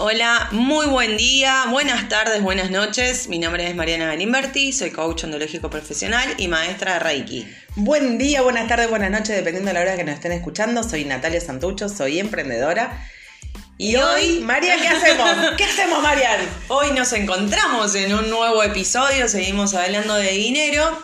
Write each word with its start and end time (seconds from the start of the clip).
Hola, 0.00 0.46
muy 0.52 0.86
buen 0.86 1.16
día, 1.16 1.64
buenas 1.70 2.08
tardes, 2.08 2.40
buenas 2.40 2.70
noches. 2.70 3.26
Mi 3.26 3.40
nombre 3.40 3.68
es 3.68 3.74
Mariana 3.74 4.06
Belimberti, 4.06 4.72
soy 4.72 4.92
coach 4.92 5.24
ontológico 5.24 5.70
profesional 5.70 6.36
y 6.38 6.46
maestra 6.46 6.92
de 6.92 6.98
Reiki. 7.00 7.52
Buen 7.74 8.16
día, 8.16 8.42
buenas 8.42 8.68
tardes, 8.68 8.88
buenas 8.88 9.10
noches, 9.10 9.30
dependiendo 9.30 9.70
de 9.70 9.74
la 9.74 9.80
hora 9.80 9.96
que 9.96 10.04
nos 10.04 10.14
estén 10.14 10.30
escuchando. 10.30 10.84
Soy 10.84 11.04
Natalia 11.04 11.40
Santucho, 11.40 11.88
soy 11.88 12.20
emprendedora. 12.20 13.10
Y, 13.76 13.96
hoy, 13.96 14.38
María, 14.38 14.76
¿qué 14.80 14.86
hacemos? 14.86 15.30
¿Qué 15.56 15.64
hacemos, 15.64 16.00
Marian? 16.00 16.48
Hoy 16.68 16.92
nos 16.92 17.12
encontramos 17.12 17.96
en 17.96 18.14
un 18.14 18.30
nuevo 18.30 18.62
episodio, 18.62 19.26
seguimos 19.26 19.74
hablando 19.74 20.14
de 20.14 20.30
dinero 20.30 20.96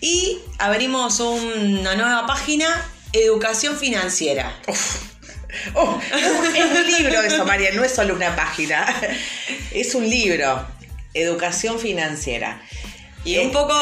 y 0.00 0.38
abrimos 0.58 1.20
una 1.20 1.94
nueva 1.94 2.26
página, 2.26 2.90
Educación 3.12 3.76
Financiera. 3.76 4.50
Oh, 5.74 6.00
es 6.14 6.26
un 6.26 6.86
libro 6.86 7.22
eso, 7.22 7.44
María, 7.44 7.72
no 7.72 7.84
es 7.84 7.92
solo 7.92 8.14
una 8.14 8.34
página. 8.36 8.86
Es 9.70 9.94
un 9.94 10.08
libro, 10.08 10.66
Educación 11.14 11.78
Financiera. 11.78 12.60
Y 13.24 13.38
un 13.38 13.52
poco, 13.52 13.74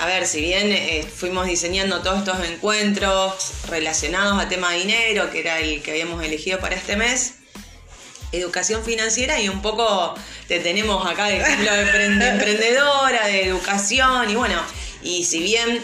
a 0.00 0.06
ver, 0.06 0.26
si 0.26 0.40
bien 0.40 0.70
eh, 0.70 1.04
fuimos 1.04 1.46
diseñando 1.46 2.00
todos 2.00 2.20
estos 2.20 2.46
encuentros 2.46 3.52
relacionados 3.68 4.40
a 4.40 4.48
tema 4.48 4.72
de 4.72 4.78
dinero, 4.78 5.30
que 5.30 5.40
era 5.40 5.58
el 5.58 5.82
que 5.82 5.90
habíamos 5.90 6.22
elegido 6.22 6.60
para 6.60 6.76
este 6.76 6.96
mes, 6.96 7.34
educación 8.30 8.84
financiera 8.84 9.40
y 9.40 9.48
un 9.48 9.62
poco 9.62 10.14
te 10.46 10.60
tenemos 10.60 11.04
acá 11.06 11.26
de 11.26 11.38
ejemplo 11.40 11.72
de 11.72 11.80
emprendedora, 12.28 13.26
de 13.26 13.46
educación 13.46 14.30
y 14.30 14.36
bueno, 14.36 14.60
y 15.02 15.24
si 15.24 15.40
bien 15.40 15.82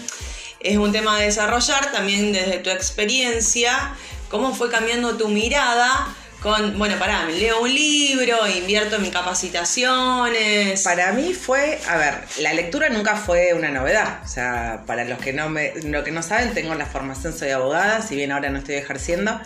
es 0.61 0.77
un 0.77 0.93
tema 0.93 1.19
de 1.19 1.27
desarrollar, 1.27 1.93
también 1.93 2.33
desde 2.33 2.59
tu 2.59 2.71
experiencia, 2.71 3.95
cómo 4.35 4.53
fue 4.53 4.69
cambiando 4.69 5.17
tu 5.17 5.29
mirada 5.29 6.13
con, 6.43 6.77
bueno, 6.77 6.99
pará, 6.99 7.25
leo 7.27 7.61
un 7.61 7.73
libro, 7.73 8.49
invierto 8.49 8.97
en 8.97 9.03
mis 9.03 9.13
capacitaciones. 9.13 10.83
Para 10.83 11.13
mí 11.13 11.33
fue, 11.35 11.79
a 11.89 11.97
ver, 11.97 12.15
la 12.41 12.53
lectura 12.53 12.89
nunca 12.89 13.15
fue 13.15 13.55
una 13.55 13.71
novedad. 13.71 14.19
O 14.25 14.27
sea, 14.27 14.83
para 14.89 15.05
los 15.05 15.21
que 15.21 15.33
no 15.33 15.51
me, 15.51 15.73
lo 15.85 16.03
que 16.03 16.11
no 16.11 16.21
saben, 16.25 16.53
tengo 16.53 16.75
la 16.75 16.85
formación, 16.85 17.33
soy 17.33 17.51
abogada, 17.51 18.03
si 18.03 18.17
bien 18.17 18.33
ahora 18.33 18.51
no 18.51 18.59
estoy 18.59 18.75
ejerciendo, 18.75 19.41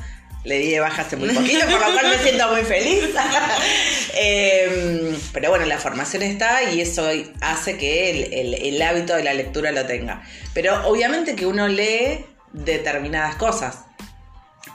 le 0.45 0.59
di 0.59 0.71
de 0.71 0.81
baja 0.81 1.03
hace 1.03 1.17
muy 1.17 1.35
poquito, 1.35 1.67
por 1.67 1.87
lo 1.87 1.93
cual 1.93 2.09
me 2.09 2.19
siento 2.23 2.49
muy 2.49 2.63
feliz. 2.63 3.11
Em, 4.15 5.15
pero 5.35 5.51
bueno, 5.51 5.67
la 5.67 5.77
formación 5.77 6.23
está 6.23 6.63
y 6.63 6.81
eso 6.81 7.07
hace 7.43 7.77
que 7.77 8.65
el, 8.65 8.81
hábito 8.81 9.15
de 9.15 9.23
la 9.23 9.35
lectura 9.35 9.71
lo 9.71 9.85
tenga. 9.85 10.23
Pero 10.55 10.89
obviamente 10.89 11.37
que 11.37 11.45
uno 11.45 11.69
lee 11.69 12.25
determinadas 12.55 13.37
cosas. 13.37 13.88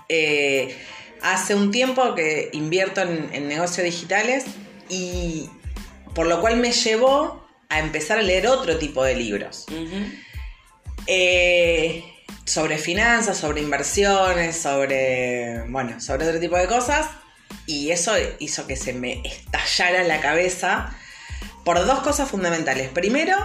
Eh, 0.09 0.75
hace 1.21 1.55
un 1.55 1.71
tiempo 1.71 2.15
que 2.15 2.49
invierto 2.53 3.01
en, 3.01 3.47
negocios 3.47 3.85
digitales 3.85 4.45
y 4.89 5.49
por 6.13 6.27
lo 6.27 6.41
cual 6.41 6.57
me 6.57 6.71
llevó 6.71 7.47
a 7.69 7.79
empezar 7.79 8.19
a 8.19 8.21
leer 8.21 8.47
otro 8.47 8.77
tipo 8.77 9.03
de 9.03 9.15
libros 9.15 9.65
sobre 12.45 12.77
finanzas, 12.77 13.37
sobre 13.37 13.61
inversiones, 13.61 14.57
sobre, 14.57 15.63
bueno, 15.69 15.99
sobre 16.01 16.27
otro 16.27 16.39
tipo 16.39 16.57
de 16.57 16.67
cosas. 16.67 17.07
Y 17.65 17.91
eso 17.91 18.13
hizo 18.39 18.67
que 18.67 18.75
se 18.75 18.93
me 18.93 19.21
estallara 19.23 20.03
la 20.03 20.19
cabeza 20.19 20.95
por 21.63 21.85
dos 21.85 21.99
cosas 21.99 22.29
fundamentales. 22.29 22.89
Primero, 22.89 23.35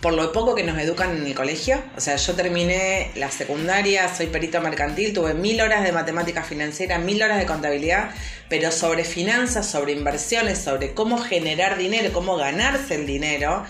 por 0.00 0.12
lo 0.12 0.32
poco 0.32 0.54
que 0.54 0.62
nos 0.62 0.78
educan 0.78 1.16
en 1.16 1.26
el 1.26 1.34
colegio. 1.34 1.82
O 1.96 2.00
sea, 2.00 2.16
yo 2.16 2.34
terminé 2.34 3.10
la 3.16 3.30
secundaria, 3.30 4.14
soy 4.14 4.26
perito 4.26 4.60
mercantil, 4.60 5.12
tuve 5.12 5.34
mil 5.34 5.60
horas 5.60 5.82
de 5.82 5.92
matemática 5.92 6.42
financiera, 6.42 6.98
mil 6.98 7.22
horas 7.22 7.38
de 7.38 7.46
contabilidad, 7.46 8.10
pero 8.48 8.70
sobre 8.70 9.04
finanzas, 9.04 9.66
sobre 9.66 9.92
inversiones, 9.92 10.58
sobre 10.58 10.94
cómo 10.94 11.18
generar 11.18 11.78
dinero, 11.78 12.12
cómo 12.12 12.36
ganarse 12.36 12.94
el 12.94 13.06
dinero, 13.06 13.64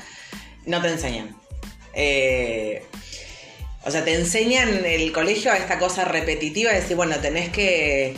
no 0.66 0.82
te 0.82 0.88
enseñan. 0.88 1.36
Eh, 1.94 2.84
o 3.84 3.90
sea, 3.90 4.04
te 4.04 4.14
enseñan 4.14 4.68
en 4.68 4.84
el 4.84 5.12
colegio 5.12 5.50
a 5.50 5.56
esta 5.56 5.78
cosa 5.78 6.04
repetitiva 6.04 6.72
de 6.72 6.80
decir, 6.80 6.96
bueno, 6.96 7.16
tenés 7.20 7.48
que... 7.48 8.14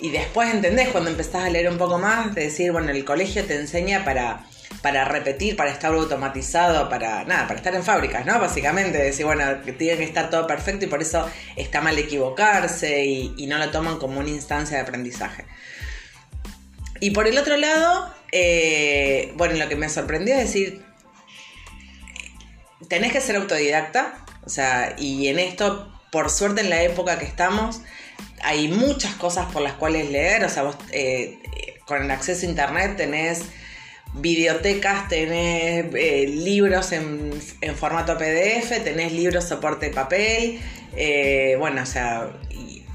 Y 0.00 0.10
después 0.10 0.52
entendés 0.52 0.88
cuando 0.88 1.10
empezás 1.10 1.44
a 1.44 1.48
leer 1.48 1.70
un 1.70 1.78
poco 1.78 1.96
más, 1.96 2.34
de 2.34 2.44
decir, 2.44 2.72
bueno, 2.72 2.90
el 2.90 3.04
colegio 3.04 3.44
te 3.44 3.54
enseña 3.54 4.04
para, 4.04 4.44
para 4.80 5.04
repetir, 5.04 5.56
para 5.56 5.70
estar 5.70 5.92
automatizado, 5.92 6.88
para 6.88 7.24
nada, 7.24 7.46
para 7.46 7.56
estar 7.56 7.74
en 7.74 7.84
fábricas, 7.84 8.24
¿no? 8.26 8.38
Básicamente, 8.40 8.98
decir, 8.98 9.26
bueno, 9.26 9.62
que 9.64 9.72
tiene 9.72 9.98
que 9.98 10.04
estar 10.04 10.30
todo 10.30 10.46
perfecto 10.46 10.84
y 10.84 10.88
por 10.88 11.02
eso 11.02 11.28
está 11.56 11.80
mal 11.80 11.98
equivocarse 11.98 13.04
y, 13.04 13.46
no 13.46 13.58
lo 13.58 13.70
toman 13.70 13.98
como 13.98 14.20
una 14.20 14.30
instancia 14.30 14.76
de 14.76 14.82
aprendizaje. 14.82 15.44
Y 17.00 17.10
por 17.10 17.26
el 17.26 17.36
otro 17.36 17.56
lado, 17.56 18.14
eh, 18.30 19.32
bueno, 19.36 19.56
lo 19.56 19.68
que 19.68 19.76
me 19.76 19.88
sorprendió 19.88 20.34
es 20.34 20.46
decir, 20.46 20.82
tenés 22.88 23.12
que 23.12 23.20
ser 23.20 23.36
autodidacta, 23.36 24.24
o 24.44 24.48
sea, 24.48 24.94
y 24.98 25.28
en 25.28 25.38
esto, 25.38 25.92
por 26.10 26.30
suerte 26.30 26.62
en 26.62 26.70
la 26.70 26.82
época 26.82 27.18
que 27.18 27.24
estamos, 27.24 27.82
hay 28.42 28.68
muchas 28.68 29.14
cosas 29.14 29.46
por 29.52 29.62
las 29.62 29.74
cuales 29.74 30.10
leer. 30.10 30.44
O 30.44 30.48
sea, 30.48 30.64
vos 30.64 30.76
eh, 30.90 31.38
con 31.86 32.02
el 32.02 32.10
acceso 32.10 32.46
a 32.46 32.48
internet 32.48 32.96
tenés 32.96 33.42
bibliotecas, 34.14 35.08
tenés 35.08 35.86
eh, 35.94 36.26
libros 36.28 36.92
en, 36.92 37.32
formato 37.76 38.16
PDF, 38.16 38.82
tenés 38.84 39.12
libros 39.12 39.44
soporte 39.44 39.90
papel, 39.90 40.60
eh, 40.96 41.56
bueno, 41.58 41.82
o 41.82 41.86
sea, 41.86 42.30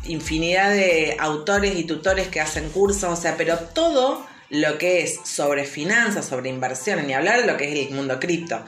infinidad 0.06 0.72
de 0.72 1.17
autores 1.19 1.75
y 1.75 1.83
tutores 1.83 2.27
que 2.27 2.39
hacen 2.39 2.69
cursos, 2.69 3.17
o 3.17 3.22
sea, 3.22 3.35
pero 3.38 3.57
todo 3.57 4.25
lo 4.50 4.77
que 4.77 5.01
es 5.01 5.19
sobre 5.23 5.66
finanzas, 5.66 6.25
sobre 6.25 6.50
inversiones, 6.50 7.06
ni 7.06 7.13
hablar 7.13 7.41
de 7.41 7.47
lo 7.47 7.57
que 7.57 7.72
es 7.72 7.88
el 7.88 7.95
mundo 7.95 8.19
cripto 8.19 8.63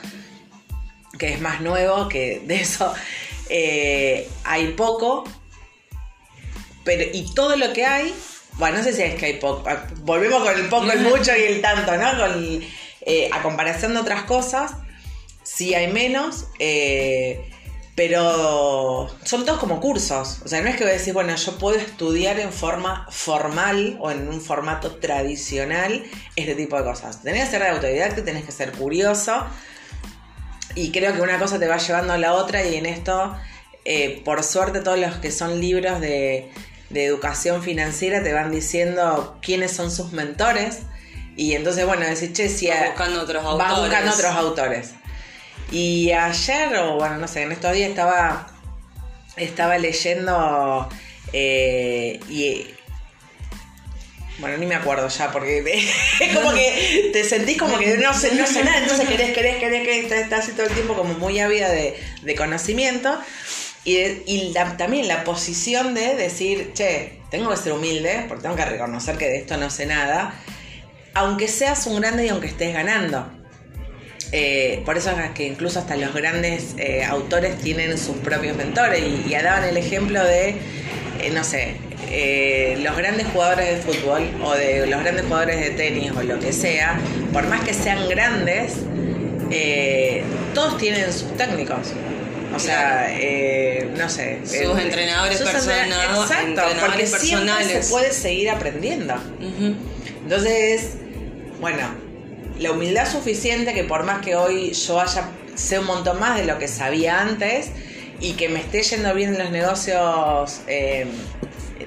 que 1.20 1.34
es 1.34 1.42
más 1.42 1.62
nuevo, 1.62 2.08
que 2.08 2.42
de 2.46 2.62
eso 2.62 2.92
eh, 3.50 4.28
hay 4.44 4.70
poco. 4.70 5.26
Pero, 6.84 7.04
y 7.14 7.32
todo 7.36 7.56
lo 7.58 7.72
que 7.74 7.86
hay, 7.86 8.16
bueno, 8.60 8.78
no 8.78 8.84
sé 8.84 8.94
si 8.94 9.02
es 9.02 9.16
que 9.16 9.26
hay 9.26 9.34
poco, 9.34 9.64
volvemos 10.02 10.44
con 10.44 10.54
el 10.54 10.68
poco, 10.68 10.92
el 10.92 11.00
mucho 11.00 11.36
y 11.36 11.44
el 11.44 11.62
tanto, 11.62 11.96
¿no? 11.98 12.18
Con, 12.18 12.62
eh, 13.02 13.30
a 13.32 13.42
comparación 13.42 13.94
de 13.94 14.02
otras 14.02 14.24
cosas, 14.24 14.74
sí 15.42 15.74
hay 15.74 15.88
menos, 15.88 16.48
eh, 16.60 17.50
pero 17.96 19.10
son 19.24 19.46
todos 19.46 19.60
como 19.60 19.80
cursos. 19.80 20.42
O 20.44 20.48
sea, 20.48 20.62
no 20.62 20.70
es 20.70 20.76
que 20.76 20.84
voy 20.84 20.92
a 20.92 20.98
decir, 20.98 21.14
bueno, 21.14 21.36
yo 21.36 21.58
puedo 21.58 21.78
estudiar 21.78 22.40
en 22.40 22.52
forma 22.52 23.08
formal 23.10 23.98
o 24.00 24.12
en 24.12 24.28
un 24.28 24.42
formato 24.42 24.98
tradicional 24.98 26.04
este 26.36 26.56
tipo 26.56 26.78
de 26.78 26.84
cosas. 26.84 27.24
Tenés 27.24 27.46
que 27.46 27.52
ser 27.52 27.62
de 27.64 27.70
autodidacta, 27.70 28.24
tenés 28.24 28.46
que 28.46 28.52
ser 28.52 28.74
curioso, 28.74 29.46
y 30.76 30.92
creo 30.92 31.14
que 31.14 31.22
una 31.22 31.40
cosa 31.40 31.60
te 31.60 31.68
va 31.68 31.78
llevando 31.78 32.14
a 32.14 32.18
la 32.18 32.34
otra 32.34 32.64
y 32.64 32.76
en 32.76 32.86
esto, 32.86 33.36
eh, 33.86 34.22
por 34.24 34.44
suerte, 34.44 34.82
todos 34.82 35.00
los 35.00 35.16
que 35.18 35.32
son 35.32 35.60
libros 35.60 36.00
de, 36.00 36.52
educación 36.94 37.64
financiera 37.64 38.24
te 38.24 38.34
van 38.34 38.52
diciendo 38.52 39.38
quiénes 39.42 39.72
son 39.72 39.92
sus 39.92 40.12
mentores. 40.12 40.80
Y 41.36 41.54
entonces, 41.54 41.86
bueno, 41.86 42.06
decir, 42.06 42.34
che, 42.34 42.50
si... 42.50 42.68
Va 42.68 42.88
buscando 42.88 43.22
otros 43.22 43.44
autores. 43.46 43.72
Va 43.72 43.80
buscando 43.80 44.12
otros 44.12 44.36
autores. 44.36 44.90
Y 45.72 46.12
ayer, 46.12 46.76
o 46.78 46.96
bueno, 46.96 47.18
no 47.18 47.28
sé, 47.28 47.44
en 47.44 47.52
estos 47.52 47.74
días 47.74 47.90
estaba, 47.90 48.48
estaba 49.38 49.78
leyendo 49.78 50.90
eh, 51.32 52.20
y 52.28 52.68
bueno, 54.40 54.58
ni 54.58 54.66
me 54.66 54.76
acuerdo 54.76 55.08
ya, 55.10 55.32
porque 55.32 55.60
es 56.20 56.36
como 56.36 56.54
que 56.54 57.10
te 57.12 57.24
sentís 57.24 57.58
como 57.58 57.78
que 57.78 57.98
no 57.98 58.14
sé, 58.14 58.34
no 58.36 58.48
sé 58.48 58.64
nada, 58.64 58.80
entonces 58.80 59.08
querés, 59.08 59.34
querés, 59.34 59.58
querés, 59.58 59.84
querés, 59.84 60.24
estás 60.24 60.46
así 60.46 60.54
todo 60.54 60.66
el 60.66 60.74
tiempo 60.74 60.96
como 60.96 61.14
muy 61.16 61.40
ávida 61.40 61.70
de, 61.70 61.96
conocimiento. 62.38 63.20
Y, 63.92 64.54
también 64.78 65.08
la 65.08 65.24
posición 65.24 65.96
de 65.96 66.16
decir, 66.16 66.74
che, 66.74 67.14
tengo 67.32 67.50
que 67.50 67.58
ser 67.58 67.74
humilde, 67.74 68.26
porque 68.28 68.44
tengo 68.44 68.56
que 68.56 68.66
reconocer 68.66 69.18
que 69.18 69.26
de 69.26 69.38
esto 69.38 69.58
no 69.58 69.72
sé 69.72 69.88
nada, 69.88 70.36
aunque 71.16 71.48
seas 71.48 71.88
un 71.88 72.00
grande 72.00 72.28
y 72.28 72.30
aunque 72.30 72.48
estés 72.48 72.72
ganando. 72.72 73.28
Eh, 74.32 74.84
por 74.86 74.96
eso 74.96 75.10
es 75.10 75.32
que 75.32 75.48
incluso 75.48 75.80
hasta 75.80 75.96
los 75.96 76.14
grandes 76.14 76.76
eh, 76.78 77.04
autores 77.04 77.58
tienen 77.58 77.98
sus 77.98 78.18
propios 78.18 78.56
mentores 78.56 79.02
y, 79.02 79.28
y 79.28 79.32
daban 79.34 79.64
el 79.64 79.76
ejemplo 79.76 80.24
de, 80.24 80.50
eh, 81.20 81.32
no 81.34 81.44
sé, 81.44 81.78
los 82.84 82.96
grandes 82.96 83.26
jugadores 83.28 83.70
de 83.70 83.78
fútbol 83.78 84.22
o 84.44 84.54
de 84.54 84.86
los 84.86 85.02
grandes 85.02 85.26
jugadores 85.26 85.60
de 85.62 85.72
tenis 85.72 86.12
o 86.12 86.22
lo 86.22 86.40
que 86.40 86.54
sea, 86.54 87.00
por 87.34 87.48
más 87.48 87.62
que 87.62 87.74
sean 87.74 88.08
grandes, 88.08 88.76
todos 90.54 90.78
tienen 90.78 91.12
sus 91.12 91.36
técnicos. 91.38 91.94
O 92.60 92.66
sea, 92.66 93.08
eh, 93.12 93.90
no 93.98 94.10
sé. 94.10 94.40
Sus 94.44 94.78
entrenadores 94.78 95.42
personales. 95.42 95.96
Exacto, 96.16 96.62
porque 96.82 97.08
siempre 97.08 97.82
se 97.82 97.90
puede 97.90 98.12
seguir 98.12 98.50
aprendiendo. 98.50 99.16
Entonces, 100.24 100.96
bueno, 101.60 101.88
la 102.60 102.72
humildad 102.72 103.10
suficiente 103.10 103.74
que 103.74 103.84
por 103.84 104.04
más 104.04 104.22
que 104.24 104.36
hoy 104.36 104.74
yo 104.74 105.00
haya 105.00 105.30
sé 105.56 105.80
un 105.80 105.86
montón 105.86 106.20
más 106.20 106.38
de 106.38 106.46
lo 106.46 106.58
que 106.58 106.68
sabía 106.68 107.22
antes 107.22 107.72
y 108.20 108.34
que 108.34 108.50
me 108.50 108.60
esté 108.60 108.82
yendo 108.84 109.14
bien 109.14 109.34
en 109.36 109.40
los 109.40 109.52
negocios 109.52 110.62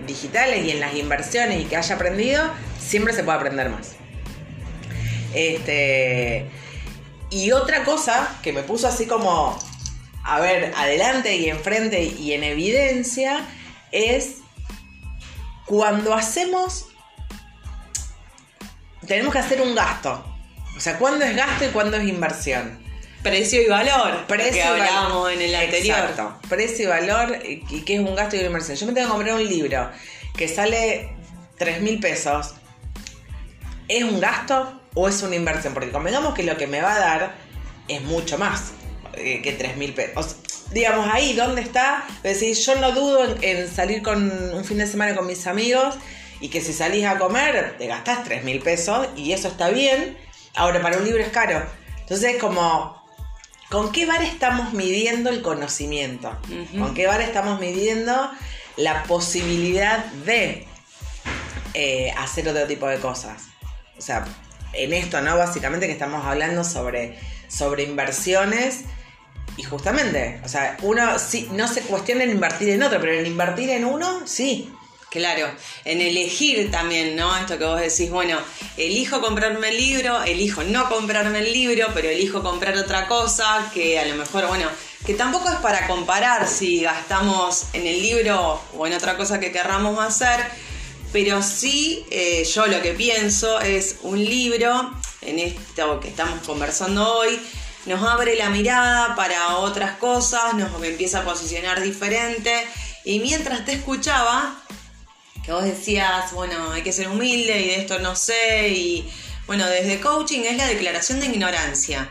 digitales 0.07 0.65
y 0.65 0.71
en 0.71 0.81
las 0.81 0.95
inversiones 0.95 1.61
y 1.61 1.65
que 1.65 1.77
haya 1.77 1.95
aprendido, 1.95 2.43
siempre 2.81 3.13
se 3.13 3.25
puede 3.25 3.39
aprender 3.39 3.69
más. 3.69 3.93
Este, 5.35 6.51
y 7.31 7.51
otra 7.53 7.85
cosa 7.85 8.39
que 8.43 8.53
me 8.53 8.63
puso 8.63 8.87
así 8.87 9.07
como, 9.07 9.59
a 10.25 10.41
ver, 10.41 10.73
adelante 10.77 11.37
y 11.37 11.49
enfrente 11.49 12.03
y 12.05 12.33
en 12.33 12.45
evidencia, 12.45 13.45
es 13.91 14.37
cuando 15.67 16.15
hacemos, 16.15 16.87
tenemos 19.07 19.33
que 19.33 19.39
hacer 19.39 19.61
un 19.61 19.75
gasto. 19.75 20.25
O 20.77 20.81
sea, 20.81 20.99
¿cuándo 20.99 21.25
es 21.25 21.37
gasto 21.37 21.65
y 21.65 21.69
cuándo 21.69 21.97
es 21.97 22.09
inversión? 22.09 22.81
Precio 23.23 23.63
y 23.63 23.67
valor. 23.67 24.27
Precio 24.27 24.53
que 24.53 24.59
y 24.59 24.63
valor. 24.63 24.81
hablábamos 24.81 25.33
en 25.33 25.43
el 25.43 25.55
anterior. 25.55 25.99
Exacto. 25.99 26.39
Precio 26.49 26.85
y 26.85 26.89
valor 26.89 27.39
y 27.45 27.65
y 27.71 27.81
qué 27.83 27.95
es 27.95 28.01
un 28.01 28.15
gasto 28.15 28.37
y 28.37 28.41
una 28.41 28.49
inversión. 28.49 28.77
Yo 28.77 28.87
me 28.87 28.93
tengo 28.93 29.09
que 29.09 29.13
comprar 29.13 29.35
un 29.35 29.49
libro 29.49 29.91
que 30.37 30.49
sale 30.49 31.15
3 31.59 31.83
mil 31.83 32.01
pesos. 32.01 32.55
¿Es 33.89 34.03
un 34.05 34.21
gasto 34.21 34.81
o 34.95 35.09
es 35.09 35.23
una 35.23 35.37
inversión? 35.37 35.75
Porque 35.75 35.91
convengamos 35.91 36.35
que 36.35 36.43
lo 36.43 36.57
que 36.57 36.67
me 36.67 36.81
va 36.81 36.95
a 36.95 36.99
dar 36.99 37.35
es 37.89 38.03
mucho 38.03 38.39
más 38.39 38.73
eh, 39.15 39.41
que 39.43 39.53
3 39.53 39.77
mil 39.77 39.95
pesos. 39.95 40.13
O 40.17 40.23
sea, 40.23 40.39
digamos, 40.73 41.09
ahí, 41.13 41.35
¿dónde 41.35 41.63
está? 41.63 42.05
Es 42.23 42.41
decir, 42.41 42.57
yo 42.57 42.75
no 42.77 42.93
dudo 42.93 43.25
en, 43.25 43.43
en 43.43 43.69
salir 43.69 44.03
con 44.03 44.31
un 44.55 44.65
fin 44.65 44.79
de 44.79 44.87
semana 44.87 45.15
con 45.15 45.27
mis 45.27 45.47
amigos 45.47 45.97
y 46.41 46.49
que 46.49 46.61
si 46.61 46.73
salís 46.73 47.05
a 47.07 47.19
comer 47.19 47.77
te 47.79 47.87
gastás 47.87 48.25
3 48.25 48.45
mil 48.45 48.61
pesos 48.61 49.09
y 49.17 49.33
eso 49.33 49.49
está 49.49 49.71
bien. 49.71 50.17
Ahora, 50.55 50.83
para 50.83 50.99
un 50.99 51.05
libro 51.05 51.23
es 51.23 51.31
caro. 51.31 51.65
Entonces, 52.01 52.37
como 52.39 53.03
¿Con 53.73 53.91
qué 53.91 54.05
bar 54.05 54.23
estamos 54.23 54.75
midiendo 54.75 55.31
el 55.31 55.41
conocimiento? 55.41 56.37
¿Con 56.79 56.93
qué 56.93 57.07
bar 57.07 57.23
estamos 57.23 57.59
midiendo 57.59 58.31
la 58.77 59.05
posibilidad 59.05 60.05
de 60.27 60.67
eh, 61.73 62.13
hacer 62.19 62.47
otro 62.51 62.67
tipo 62.67 62.87
de 62.87 62.99
cosas? 62.99 63.45
O 63.97 64.03
sea, 64.03 64.27
en 64.75 64.93
esto, 64.93 65.23
¿no? 65.23 65.39
Básicamente 65.39 65.87
que 65.87 65.93
estamos 65.95 66.23
hablando 66.27 66.65
sobre, 66.65 67.19
sobre 67.49 67.85
inversiones 67.85 68.81
y 69.57 69.63
justamente, 69.63 70.41
o 70.45 70.49
sea, 70.49 70.77
uno 70.83 71.19
sí, 71.19 71.49
no 71.53 71.69
se 71.69 71.83
cuestiona 71.83 72.25
en 72.25 72.31
invertir 72.31 72.71
en 72.71 72.83
otro, 72.83 73.01
pero 73.01 73.13
en 73.13 73.27
invertir 73.27 73.71
en 73.71 73.85
uno, 73.85 74.23
sí. 74.27 74.73
Claro, 75.11 75.47
en 75.85 76.01
elegir 76.01 76.71
también, 76.71 77.17
¿no? 77.17 77.37
Esto 77.37 77.59
que 77.59 77.67
vos 77.67 77.79
decís, 77.79 78.11
bueno, 78.11 78.39
elijo 78.79 79.21
comprarme 79.21 79.69
el 79.69 79.77
libro, 79.77 80.23
elijo 80.23 80.65
no 80.65 80.89
comprarme 80.89 81.41
el 81.41 81.53
libro, 81.53 81.89
pero 81.93 82.09
elijo 82.09 82.43
comprar 82.43 82.79
otra 82.79 83.07
cosa 83.09 83.71
que 83.75 83.99
a 83.99 84.07
lo 84.07 84.15
mejor, 84.15 84.47
bueno, 84.47 84.67
que 85.05 85.13
tampoco 85.13 85.51
es 85.51 85.57
para 85.57 85.87
comparar 85.87 86.49
si 86.49 86.81
gastamos 86.81 87.67
en 87.75 87.87
el 87.87 88.01
libro 88.01 88.59
o 88.75 88.87
en 88.87 88.95
otra 88.95 89.19
cosa 89.19 89.39
que 89.39 89.53
querramos 89.53 89.99
hacer, 89.99 90.41
pero 91.13 91.43
sí 91.43 92.07
eh, 92.11 92.45
yo 92.45 92.67
lo 92.67 92.81
que 92.81 92.93
pienso 92.93 93.61
es 93.61 93.97
un 94.01 94.25
libro, 94.25 94.95
en 95.21 95.39
esto 95.39 96.01
que 96.01 96.09
estamos 96.09 96.41
conversando 96.47 97.19
hoy, 97.19 97.39
nos 97.87 98.03
abre 98.09 98.37
la 98.37 98.51
mirada 98.51 99.15
para 99.17 99.57
otras 99.59 99.97
cosas, 99.97 100.55
nos 100.55 100.83
empieza 100.83 101.21
a 101.21 101.25
posicionar 101.25 101.83
diferente 101.83 102.53
y 103.05 103.21
mientras 103.21 103.65
te 103.65 103.73
escuchaba, 103.73 104.63
que 105.45 105.53
vos 105.53 105.65
decías, 105.65 106.33
bueno, 106.33 106.73
hay 106.73 106.83
que 106.83 106.93
ser 106.93 107.09
humilde 107.09 107.61
y 107.61 107.67
de 107.69 107.77
esto 107.77 107.99
no 107.99 108.15
sé, 108.15 108.69
y 108.69 109.13
bueno, 109.47 109.67
desde 109.67 110.01
coaching 110.01 110.41
es 110.41 110.57
la 110.57 110.67
declaración 110.67 111.21
de 111.21 111.27
ignorancia. 111.27 112.09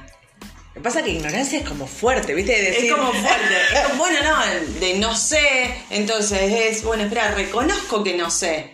Lo 0.73 0.75
que 0.75 0.81
pasa 0.81 0.99
es 0.99 1.05
que 1.05 1.11
ignorancia 1.11 1.59
es 1.59 1.67
como 1.67 1.87
fuerte, 1.87 2.33
¿viste? 2.33 2.53
De 2.53 2.71
decir, 2.71 2.85
Es 2.85 2.91
como 2.93 3.11
fuerte. 3.11 3.55
Es 3.73 3.79
como, 3.87 3.95
bueno, 3.97 4.19
no, 4.23 4.79
de 4.79 4.93
no 4.95 5.15
sé, 5.15 5.83
entonces 5.89 6.41
es, 6.41 6.83
bueno, 6.83 7.03
espera, 7.03 7.31
reconozco 7.31 8.03
que 8.03 8.15
no 8.15 8.29
sé. 8.29 8.70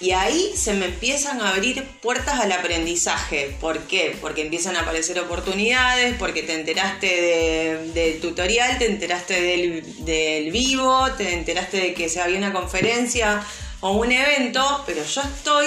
Y 0.00 0.12
ahí 0.12 0.52
se 0.56 0.74
me 0.74 0.86
empiezan 0.86 1.40
a 1.40 1.50
abrir 1.50 1.82
puertas 2.00 2.38
al 2.38 2.52
aprendizaje. 2.52 3.56
¿Por 3.60 3.80
qué? 3.88 4.16
Porque 4.20 4.42
empiezan 4.42 4.76
a 4.76 4.80
aparecer 4.82 5.18
oportunidades, 5.18 6.14
porque 6.18 6.44
te 6.44 6.54
enteraste 6.54 7.06
de- 7.06 7.90
del 7.94 8.20
tutorial, 8.20 8.78
te 8.78 8.86
enteraste 8.86 9.40
del, 9.40 10.04
del 10.04 10.52
vivo, 10.52 11.10
te 11.16 11.32
enteraste 11.32 11.78
de 11.78 11.94
que 11.94 12.08
se 12.08 12.20
había 12.20 12.38
una 12.38 12.52
conferencia 12.52 13.42
o 13.80 13.92
un 13.92 14.12
evento, 14.12 14.84
pero 14.86 15.04
yo 15.04 15.20
estoy 15.22 15.66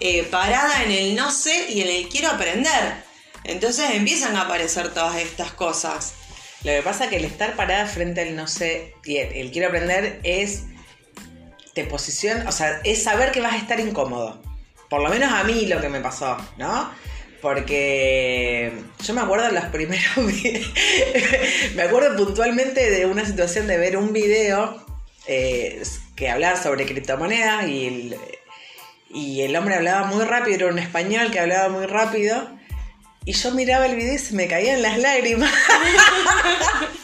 eh, 0.00 0.24
parada 0.24 0.82
en 0.82 0.90
el 0.90 1.14
no 1.14 1.30
sé 1.30 1.66
y 1.70 1.82
en 1.82 1.88
el 1.90 2.08
quiero 2.08 2.30
aprender. 2.30 3.04
Entonces 3.44 3.90
empiezan 3.92 4.34
a 4.34 4.42
aparecer 4.42 4.92
todas 4.92 5.16
estas 5.16 5.52
cosas. 5.52 6.14
Lo 6.64 6.72
que 6.72 6.82
pasa 6.82 7.04
es 7.04 7.10
que 7.10 7.16
el 7.16 7.24
estar 7.24 7.54
parada 7.54 7.86
frente 7.86 8.22
al 8.22 8.34
no 8.34 8.48
sé 8.48 8.94
y 9.04 9.18
el 9.18 9.52
quiero 9.52 9.68
aprender 9.68 10.18
es 10.24 10.62
te 11.74 11.84
posiciona, 11.84 12.48
o 12.48 12.52
sea, 12.52 12.80
es 12.84 13.02
saber 13.02 13.32
que 13.32 13.40
vas 13.40 13.54
a 13.54 13.58
estar 13.58 13.80
incómodo. 13.80 14.40
Por 14.88 15.02
lo 15.02 15.08
menos 15.08 15.32
a 15.32 15.44
mí 15.44 15.66
lo 15.66 15.80
que 15.80 15.88
me 15.88 16.00
pasó, 16.00 16.36
¿no? 16.56 16.90
Porque 17.42 18.72
yo 19.02 19.14
me 19.14 19.20
acuerdo 19.20 19.50
los 19.50 19.64
primeros 19.66 20.16
me 21.74 21.82
acuerdo 21.82 22.16
puntualmente 22.16 22.90
de 22.90 23.04
una 23.04 23.26
situación 23.26 23.66
de 23.66 23.76
ver 23.76 23.96
un 23.96 24.12
video 24.12 24.82
eh, 25.26 25.82
que 26.16 26.30
hablaba 26.30 26.62
sobre 26.62 26.86
criptomonedas 26.86 27.68
y 27.68 27.86
el, 27.86 28.16
y 29.10 29.42
el 29.42 29.54
hombre 29.56 29.74
hablaba 29.74 30.06
muy 30.06 30.24
rápido, 30.24 30.56
era 30.56 30.66
un 30.68 30.78
español 30.78 31.30
que 31.30 31.40
hablaba 31.40 31.68
muy 31.68 31.86
rápido. 31.86 32.48
Y 33.26 33.32
yo 33.32 33.52
miraba 33.52 33.86
el 33.86 33.96
video 33.96 34.14
y 34.14 34.18
se 34.18 34.34
me 34.34 34.48
caían 34.48 34.82
las 34.82 34.98
lágrimas. 34.98 35.50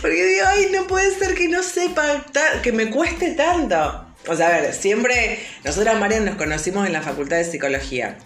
Porque 0.00 0.24
digo, 0.24 0.46
ay, 0.46 0.68
no 0.72 0.86
puede 0.86 1.16
ser 1.18 1.34
que 1.34 1.48
no 1.48 1.62
sepa, 1.62 2.24
que 2.62 2.72
me 2.72 2.90
cueste 2.90 3.32
tanto. 3.32 4.06
O 4.26 4.36
sea, 4.36 4.48
a 4.48 4.60
ver, 4.60 4.74
siempre, 4.74 5.44
nosotras, 5.64 5.98
Marian, 5.98 6.24
nos 6.24 6.36
conocimos 6.36 6.86
en 6.86 6.92
la 6.92 7.02
Facultad 7.02 7.36
de 7.36 7.44
Psicología. 7.44 8.18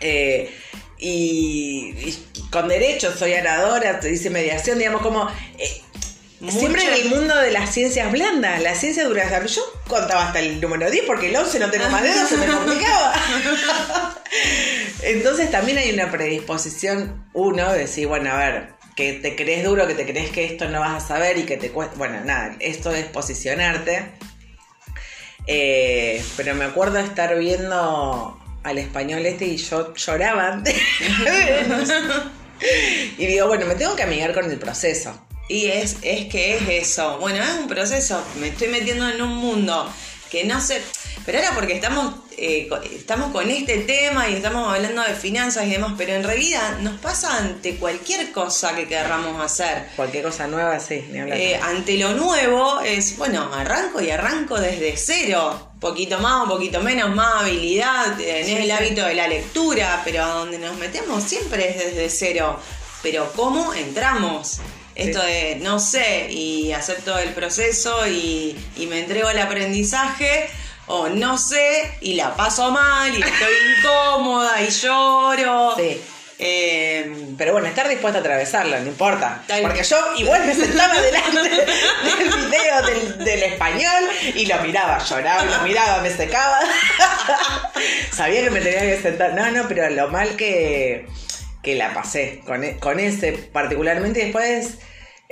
Eh, 0.00 0.54
y, 0.98 1.94
y 1.98 2.26
con 2.50 2.68
derecho, 2.68 3.14
soy 3.16 3.34
oradora, 3.34 4.00
te 4.00 4.08
dice 4.08 4.30
mediación, 4.30 4.78
digamos, 4.78 5.02
como... 5.02 5.28
eh. 5.58 5.82
Siempre 6.50 6.84
en 6.84 6.94
el 6.94 7.10
mundo 7.10 7.34
de 7.36 7.50
las 7.50 7.74
ciencias 7.74 8.12
blandas, 8.12 8.62
la 8.62 8.76
ciencia 8.76 9.04
dura. 9.04 9.44
Yo 9.44 9.60
contaba 9.88 10.28
hasta 10.28 10.38
el 10.38 10.60
número 10.60 10.88
10 10.88 11.04
porque 11.04 11.30
el 11.30 11.36
11 11.36 11.58
no 11.58 11.68
tengo 11.68 11.90
más 11.90 12.04
dedos, 12.04 12.28
se 12.28 12.36
me 12.36 12.46
complicaba. 12.54 13.12
Entonces 15.02 15.50
también 15.50 15.78
hay 15.78 15.92
una 15.92 16.12
predisposición, 16.12 17.28
uno, 17.32 17.72
de 17.72 17.80
decir, 17.80 18.06
bueno, 18.06 18.30
a 18.30 18.36
ver, 18.36 18.68
que 18.98 19.12
te 19.12 19.36
crees 19.36 19.62
duro, 19.62 19.86
que 19.86 19.94
te 19.94 20.04
crees 20.04 20.30
que 20.30 20.44
esto 20.44 20.68
no 20.68 20.80
vas 20.80 21.04
a 21.04 21.06
saber 21.06 21.38
y 21.38 21.44
que 21.44 21.56
te 21.56 21.70
cuesta. 21.70 21.94
Bueno, 21.96 22.20
nada, 22.24 22.56
esto 22.58 22.92
es 22.92 23.06
posicionarte. 23.06 24.10
Eh, 25.46 26.20
pero 26.36 26.56
me 26.56 26.64
acuerdo 26.64 26.94
de 26.94 27.04
estar 27.04 27.38
viendo 27.38 28.36
al 28.64 28.78
español 28.78 29.24
este 29.24 29.46
y 29.46 29.56
yo 29.56 29.94
lloraba 29.94 30.48
antes. 30.48 30.74
y 33.18 33.26
digo, 33.26 33.46
bueno, 33.46 33.66
me 33.66 33.76
tengo 33.76 33.94
que 33.94 34.02
amigar 34.02 34.34
con 34.34 34.50
el 34.50 34.58
proceso. 34.58 35.16
Y 35.48 35.66
es, 35.66 35.98
es 36.02 36.26
que 36.26 36.56
es 36.56 36.68
eso. 36.68 37.18
Bueno, 37.20 37.44
es 37.44 37.52
un 37.52 37.68
proceso. 37.68 38.20
Me 38.40 38.48
estoy 38.48 38.66
metiendo 38.66 39.08
en 39.08 39.22
un 39.22 39.36
mundo 39.36 39.88
que 40.30 40.44
no 40.44 40.60
sé. 40.60 40.82
Pero 41.26 41.38
ahora 41.38 41.50
porque 41.54 41.74
estamos, 41.74 42.14
eh, 42.38 42.68
estamos 42.94 43.32
con 43.32 43.50
este 43.50 43.78
tema 43.80 44.28
y 44.28 44.34
estamos 44.36 44.72
hablando 44.74 45.02
de 45.02 45.14
finanzas 45.14 45.66
y 45.66 45.70
demás, 45.70 45.92
pero 45.98 46.14
en 46.14 46.24
realidad 46.24 46.78
nos 46.78 46.98
pasa 47.00 47.36
ante 47.36 47.76
cualquier 47.76 48.32
cosa 48.32 48.74
que 48.74 48.88
querramos 48.88 49.40
hacer. 49.44 49.88
Cualquier 49.96 50.24
cosa 50.24 50.46
nueva, 50.46 50.80
sí, 50.80 51.04
ni 51.10 51.18
hablar. 51.18 51.36
Eh, 51.38 51.56
ante 51.62 51.98
lo 51.98 52.14
nuevo 52.14 52.80
es, 52.80 53.16
bueno, 53.18 53.52
arranco 53.52 54.00
y 54.00 54.10
arranco 54.10 54.58
desde 54.58 54.96
cero. 54.96 55.68
Poquito 55.80 56.18
más, 56.18 56.42
un 56.44 56.48
poquito 56.48 56.80
menos, 56.80 57.14
más 57.14 57.42
habilidad, 57.42 58.16
tenés 58.16 58.46
Sí, 58.46 58.52
el 58.54 58.64
sí. 58.64 58.70
hábito 58.70 59.04
de 59.04 59.14
la 59.14 59.28
lectura, 59.28 60.00
pero 60.04 60.24
a 60.24 60.28
donde 60.28 60.58
nos 60.58 60.76
metemos 60.76 61.22
siempre 61.22 61.68
es 61.70 61.76
desde 61.94 62.08
cero. 62.10 62.58
Pero 63.02 63.30
¿cómo 63.36 63.74
entramos? 63.74 64.58
Esto 64.98 65.22
de 65.22 65.56
no 65.62 65.78
sé 65.80 66.26
y 66.30 66.72
acepto 66.72 67.16
el 67.18 67.30
proceso 67.30 68.06
y, 68.06 68.54
y 68.76 68.86
me 68.86 68.98
entrego 69.00 69.28
al 69.28 69.38
aprendizaje, 69.38 70.50
o 70.86 71.08
no 71.08 71.38
sé 71.38 71.90
y 72.00 72.14
la 72.14 72.34
paso 72.34 72.70
mal 72.70 73.10
y 73.16 73.22
estoy 73.22 73.54
incómoda 73.78 74.60
y 74.62 74.68
lloro. 74.70 75.74
Sí. 75.76 76.00
Eh, 76.40 77.12
Pero 77.36 77.52
bueno, 77.52 77.66
estar 77.66 77.88
dispuesta 77.88 78.18
a 78.18 78.20
atravesarlo, 78.20 78.78
no 78.78 78.86
importa. 78.86 79.42
Tal- 79.48 79.62
Porque 79.62 79.82
yo 79.82 79.96
igual 80.18 80.44
me 80.46 80.54
sentaba 80.54 80.94
delante 81.00 81.48
del 81.50 82.48
video 82.48 82.82
del, 82.86 83.24
del 83.24 83.42
español 83.42 84.04
y 84.34 84.46
lo 84.46 84.56
miraba, 84.62 84.98
lloraba, 85.04 85.44
lo 85.44 85.60
miraba, 85.62 86.00
me 86.00 86.10
secaba. 86.16 86.60
Sabía 88.12 88.42
que 88.42 88.50
me 88.50 88.60
tenía 88.60 88.80
que 88.80 89.02
sentar. 89.02 89.34
No, 89.34 89.50
no, 89.50 89.66
pero 89.68 89.88
lo 89.90 90.08
mal 90.08 90.36
que, 90.36 91.06
que 91.62 91.74
la 91.74 91.92
pasé 91.94 92.40
con, 92.46 92.64
e- 92.64 92.76
con 92.78 93.00
ese 93.00 93.32
particularmente. 93.32 94.20
Y 94.20 94.24
después 94.24 94.78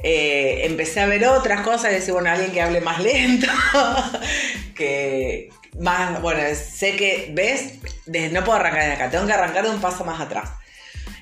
eh, 0.02 0.60
empecé 0.64 1.00
a 1.00 1.06
ver 1.06 1.24
otras 1.26 1.60
cosas 1.62 1.90
y 1.92 1.94
decir, 1.96 2.12
bueno, 2.14 2.30
alguien 2.30 2.52
que 2.52 2.60
hable 2.62 2.80
más 2.80 3.00
lento. 3.00 3.46
que 4.74 5.48
más, 5.78 6.20
bueno, 6.22 6.40
sé 6.54 6.96
que, 6.96 7.30
¿ves? 7.34 7.74
No 8.06 8.44
puedo 8.44 8.58
arrancar 8.58 8.86
de 8.86 8.92
acá, 8.92 9.10
tengo 9.10 9.26
que 9.26 9.32
arrancar 9.32 9.64
de 9.64 9.70
un 9.70 9.80
paso 9.80 10.04
más 10.04 10.20
atrás. 10.20 10.50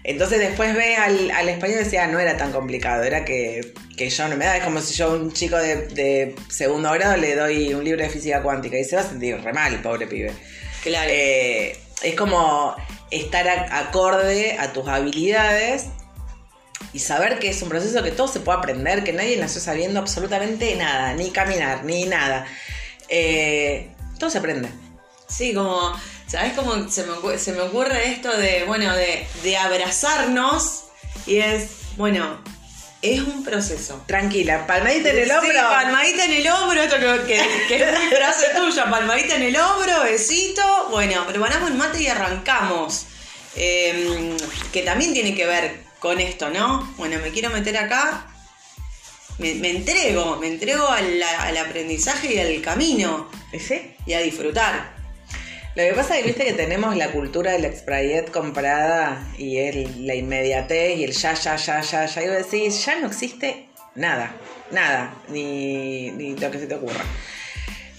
Entonces 0.05 0.39
después 0.39 0.75
ve 0.75 0.97
al, 0.97 1.31
al 1.31 1.49
español 1.49 1.77
y 1.81 1.85
decía, 1.85 2.05
"Ah, 2.05 2.07
no 2.09 2.19
era 2.21 2.37
tan 2.37 2.53
complicado, 2.53 3.03
era 3.05 3.25
que, 3.25 3.73
que 3.97 4.11
yo 4.11 4.29
no 4.29 4.37
me 4.37 4.45
da, 4.45 4.59
es 4.59 4.63
como 4.65 4.81
si 4.83 4.95
yo 4.95 5.07
a 5.07 5.15
un 5.15 5.33
chico 5.33 5.57
de, 5.57 5.77
de 5.89 6.35
segundo 6.51 6.93
grado 6.93 7.17
le 7.17 7.35
doy 7.35 7.73
un 7.73 7.83
libro 7.85 8.03
de 8.03 8.11
física 8.11 8.43
cuántica 8.43 8.79
y 8.79 8.85
se 8.85 8.97
va 8.97 9.03
a 9.03 9.07
sentir 9.09 9.41
re 9.41 9.53
mal, 9.55 9.81
pobre 9.81 10.07
pibe. 10.07 10.31
Claro. 10.83 11.09
Eh, 11.11 11.75
es 12.03 12.15
como 12.15 12.77
estar 13.11 13.49
acorde 13.73 14.59
a 14.59 14.73
tus 14.73 14.89
habilidades 14.89 15.87
y 16.93 16.99
saber 16.99 17.39
que 17.39 17.49
es 17.49 17.63
un 17.63 17.69
proceso 17.69 18.03
que 18.03 18.11
todo 18.13 18.29
se 18.29 18.41
puede 18.41 18.59
aprender, 18.59 19.05
que 19.05 19.13
nadie 19.13 19.37
nació 19.37 19.61
sabiendo 19.61 19.99
absolutamente 20.01 20.75
nada, 20.77 21.15
ni 21.15 21.31
caminar, 21.31 21.85
ni 21.85 22.05
nada. 22.05 22.47
Eh, 23.09 23.91
todo 24.19 24.31
se 24.31 24.39
aprende. 24.39 24.69
Sí, 25.29 25.55
como, 25.55 25.93
¿sabes 26.27 26.53
cómo 26.53 26.89
se 26.89 27.05
me, 27.05 27.13
ocu- 27.15 27.39
se 27.39 27.53
me 27.53 27.63
ocurre 27.63 28.13
esto 28.13 28.37
de, 28.37 28.65
bueno, 28.65 28.95
de, 28.95 29.27
de 29.43 29.57
abrazarnos 29.57 30.85
y 31.27 31.39
es, 31.39 31.71
bueno, 31.97 32.39
es 33.13 33.21
un 33.21 33.45
proceso. 33.45 34.03
Tranquila, 34.07 34.67
palmadita 34.67 35.11
en 35.11 35.19
el 35.19 35.31
hombro. 35.31 35.51
Sí, 35.53 35.57
palmadita 35.59 36.25
en 36.25 36.31
el 36.33 36.47
hombro, 36.49 36.83
esto 36.83 36.97
que, 36.97 37.27
que- 37.69 37.83
es 37.83 37.99
muy 37.99 38.09
frase 38.09 38.47
tuya, 38.57 38.89
palmadita 38.91 39.37
en 39.37 39.43
el 39.43 39.57
hombro, 39.57 40.03
besito. 40.05 40.89
Bueno, 40.91 41.27
preparamos 41.27 41.71
el 41.71 41.77
mate 41.77 42.03
y 42.03 42.09
arrancamos. 42.09 43.07
Eh, 43.57 44.37
que 44.73 44.83
también 44.83 45.13
tiene 45.13 45.35
que 45.35 45.47
ver 45.47 45.81
con 46.01 46.21
esto, 46.21 46.51
¿no? 46.51 46.93
Bueno, 46.97 47.19
me 47.23 47.31
quiero 47.31 47.51
meter 47.51 47.77
acá, 47.77 48.27
me, 49.39 49.55
me 49.55 49.71
entrego, 49.71 50.37
me 50.37 50.49
entrego 50.49 50.89
al, 50.89 51.23
al 51.23 51.57
aprendizaje 51.59 52.35
y 52.35 52.39
al 52.39 52.61
camino 52.63 53.31
¿Sí? 53.59 53.95
y 54.07 54.13
a 54.15 54.21
disfrutar. 54.21 54.94
Lo 55.75 55.83
que 55.83 55.93
pasa 55.93 56.15
es 56.17 56.21
que 56.23 56.27
viste 56.29 56.45
que 56.45 56.53
tenemos 56.53 56.97
la 56.97 57.11
cultura 57.11 57.51
del 57.53 57.65
exprayet 57.65 58.31
comprada 58.31 59.27
y 59.37 59.59
el, 59.59 60.07
la 60.07 60.15
inmediatez 60.15 60.99
y 60.99 61.05
el 61.05 61.13
ya, 61.13 61.35
ya, 61.35 61.57
ya, 61.57 61.81
ya, 61.81 62.07
ya. 62.07 62.23
Y 62.23 62.29
vos 62.29 62.37
decís, 62.37 62.85
ya 62.87 63.01
no 63.01 63.09
existe 63.09 63.67
nada, 63.97 64.37
nada, 64.71 65.15
ni, 65.29 66.13
ni 66.13 66.37
lo 66.37 66.51
que 66.53 66.61
se 66.61 66.67
te 66.69 66.77
ocurra. 66.77 67.05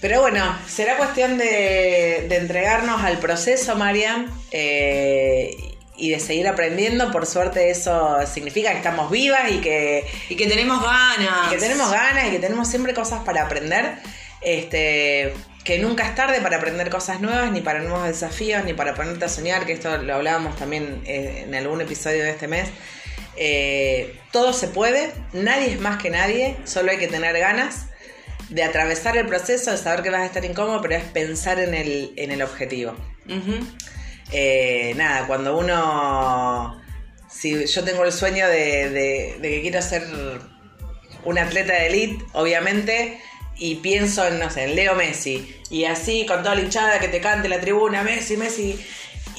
Pero 0.00 0.22
bueno, 0.22 0.58
será 0.66 0.96
cuestión 0.96 1.36
de, 1.36 2.26
de 2.28 2.36
entregarnos 2.36 3.02
al 3.02 3.18
proceso, 3.18 3.76
Marian, 3.76 4.30
eh, 4.52 5.50
y 5.96 6.10
de 6.10 6.20
seguir 6.20 6.48
aprendiendo. 6.48 7.10
Por 7.10 7.26
suerte 7.26 7.70
eso 7.70 8.18
significa 8.26 8.70
que 8.70 8.78
estamos 8.78 9.10
vivas 9.10 9.50
y 9.50 9.58
que, 9.60 10.06
Y 10.28 10.36
que 10.36 10.46
tenemos 10.46 10.82
ganas. 10.82 11.46
y 11.48 11.50
que 11.54 11.58
tenemos 11.58 11.90
ganas 11.90 12.28
y 12.28 12.30
que 12.30 12.38
tenemos 12.38 12.68
siempre 12.68 12.94
cosas 12.94 13.20
para 13.24 13.42
aprender. 13.44 13.96
Este, 14.42 15.32
que 15.66 15.78
nunca 15.80 16.06
es 16.06 16.14
tarde 16.14 16.40
para 16.40 16.58
aprender 16.58 16.88
cosas 16.90 17.20
nuevas, 17.20 17.50
ni 17.50 17.60
para 17.60 17.80
nuevos 17.80 18.06
desafíos, 18.06 18.64
ni 18.64 18.72
para 18.72 18.94
ponerte 18.94 19.24
a 19.24 19.28
soñar, 19.28 19.66
que 19.66 19.72
esto 19.72 19.96
lo 19.98 20.14
hablábamos 20.14 20.54
también 20.56 21.02
eh, 21.06 21.42
en 21.46 21.54
algún 21.56 21.80
episodio 21.80 22.22
de 22.22 22.30
este 22.30 22.46
mes. 22.46 22.68
Eh, 23.36 24.16
todo 24.30 24.52
se 24.52 24.68
puede, 24.68 25.12
nadie 25.32 25.72
es 25.72 25.80
más 25.80 26.00
que 26.00 26.08
nadie, 26.08 26.56
solo 26.64 26.92
hay 26.92 26.98
que 26.98 27.08
tener 27.08 27.36
ganas 27.38 27.86
de 28.48 28.62
atravesar 28.62 29.16
el 29.16 29.26
proceso, 29.26 29.72
de 29.72 29.76
saber 29.76 30.02
que 30.04 30.10
vas 30.10 30.20
a 30.20 30.26
estar 30.26 30.44
incómodo, 30.44 30.80
pero 30.80 30.94
es 30.94 31.02
pensar 31.04 31.58
en 31.58 31.74
el, 31.74 32.12
en 32.16 32.30
el 32.30 32.42
objetivo. 32.42 32.94
Eh, 34.32 34.92
nada, 34.96 35.26
cuando 35.26 35.58
uno. 35.58 36.80
Si 37.28 37.66
yo 37.66 37.82
tengo 37.84 38.04
el 38.04 38.12
sueño 38.12 38.46
de, 38.48 38.88
de- 38.90 39.36
de 39.40 39.50
que 39.50 39.62
quiero 39.62 39.82
ser 39.82 40.04
un 41.24 41.38
atleta 41.38 41.72
de 41.74 41.86
elite, 41.88 42.24
obviamente, 42.34 43.20
y 43.58 43.76
pienso 43.76 44.26
en, 44.26 44.38
no 44.38 44.50
sé, 44.50 44.64
en 44.64 44.76
Leo 44.76 44.94
Messi, 44.94 45.56
y 45.70 45.84
así 45.84 46.26
con 46.26 46.42
toda 46.42 46.54
la 46.54 46.62
hinchada 46.62 46.98
que 46.98 47.08
te 47.08 47.20
cante 47.20 47.48
la 47.48 47.60
tribuna, 47.60 48.02
Messi, 48.02 48.36
Messi. 48.36 48.78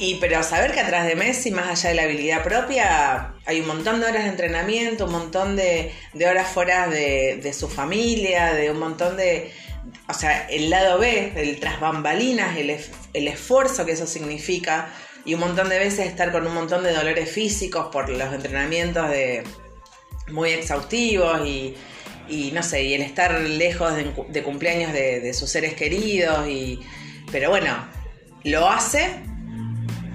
Y, 0.00 0.14
pero 0.16 0.44
saber 0.44 0.72
que 0.72 0.78
atrás 0.78 1.06
de 1.08 1.16
Messi, 1.16 1.50
más 1.50 1.66
allá 1.66 1.88
de 1.88 1.96
la 1.96 2.02
habilidad 2.02 2.44
propia, 2.44 3.34
hay 3.46 3.60
un 3.60 3.66
montón 3.66 4.00
de 4.00 4.06
horas 4.06 4.22
de 4.22 4.30
entrenamiento, 4.30 5.06
un 5.06 5.12
montón 5.12 5.56
de, 5.56 5.92
de 6.12 6.26
horas 6.28 6.46
fuera 6.46 6.86
de, 6.86 7.40
de 7.42 7.52
su 7.52 7.68
familia, 7.68 8.54
de 8.54 8.70
un 8.70 8.78
montón 8.78 9.16
de, 9.16 9.52
o 10.08 10.14
sea, 10.14 10.46
el 10.48 10.70
lado 10.70 10.98
B, 10.98 11.32
el 11.34 11.58
tras 11.58 11.80
bambalinas, 11.80 12.56
el, 12.56 12.76
el 13.12 13.28
esfuerzo 13.28 13.84
que 13.84 13.92
eso 13.92 14.06
significa 14.06 14.92
y 15.24 15.34
un 15.34 15.40
montón 15.40 15.68
de 15.68 15.78
veces 15.78 16.06
estar 16.06 16.32
con 16.32 16.46
un 16.46 16.54
montón 16.54 16.84
de 16.84 16.92
dolores 16.92 17.30
físicos 17.30 17.88
por 17.92 18.08
los 18.08 18.32
entrenamientos 18.32 19.10
de 19.10 19.44
muy 20.28 20.50
exhaustivos 20.50 21.46
y, 21.46 21.76
y 22.28 22.50
no 22.52 22.62
sé, 22.62 22.84
y 22.84 22.94
el 22.94 23.02
estar 23.02 23.40
lejos 23.40 23.92
de, 23.96 24.42
cumpleaños 24.42 24.92
de, 24.92 25.32
sus 25.34 25.50
seres 25.50 25.74
queridos 25.74 26.48
y 26.48 26.80
pero 27.30 27.50
bueno, 27.50 27.76
lo 28.44 28.68
hace 28.68 29.10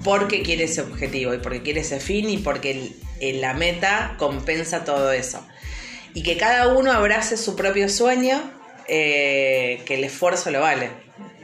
porque 0.02 0.42
quiere 0.42 0.64
ese 0.64 0.82
objetivo 0.82 1.34
y 1.34 1.38
porque 1.38 1.62
quiere 1.62 1.80
ese 1.80 2.00
fin 2.00 2.28
y 2.28 2.38
porque 2.38 2.92
la 3.20 3.54
meta 3.54 4.16
compensa 4.18 4.84
todo 4.84 5.12
eso. 5.12 5.46
Y 6.12 6.22
que 6.22 6.36
cada 6.36 6.68
uno 6.74 6.92
abrace 6.92 7.36
su 7.36 7.56
propio 7.56 7.88
sueño, 7.88 8.40
eh, 8.86 9.80
que 9.84 9.94
el 9.94 10.04
esfuerzo 10.04 10.50
lo 10.50 10.60
vale. 10.60 10.90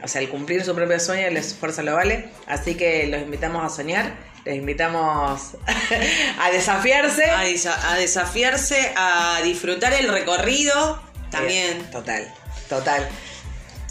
O 0.03 0.07
sea, 0.07 0.21
el 0.21 0.29
cumplir 0.29 0.63
su 0.63 0.73
propio 0.75 0.99
sueño, 0.99 1.27
el 1.27 1.37
esfuerzo 1.37 1.81
lo 1.81 1.95
vale. 1.95 2.29
Así 2.47 2.75
que 2.75 3.07
los 3.07 3.21
invitamos 3.21 3.63
a 3.65 3.75
soñar, 3.75 4.15
les 4.45 4.55
invitamos 4.55 5.51
a 6.39 6.49
desafiarse. 6.51 7.25
A, 7.25 7.43
desa- 7.45 7.77
a 7.91 7.95
desafiarse, 7.95 8.91
a 8.95 9.39
disfrutar 9.43 9.93
el 9.93 10.07
recorrido 10.09 11.01
también. 11.29 11.89
Total, 11.91 12.33
total. 12.69 13.07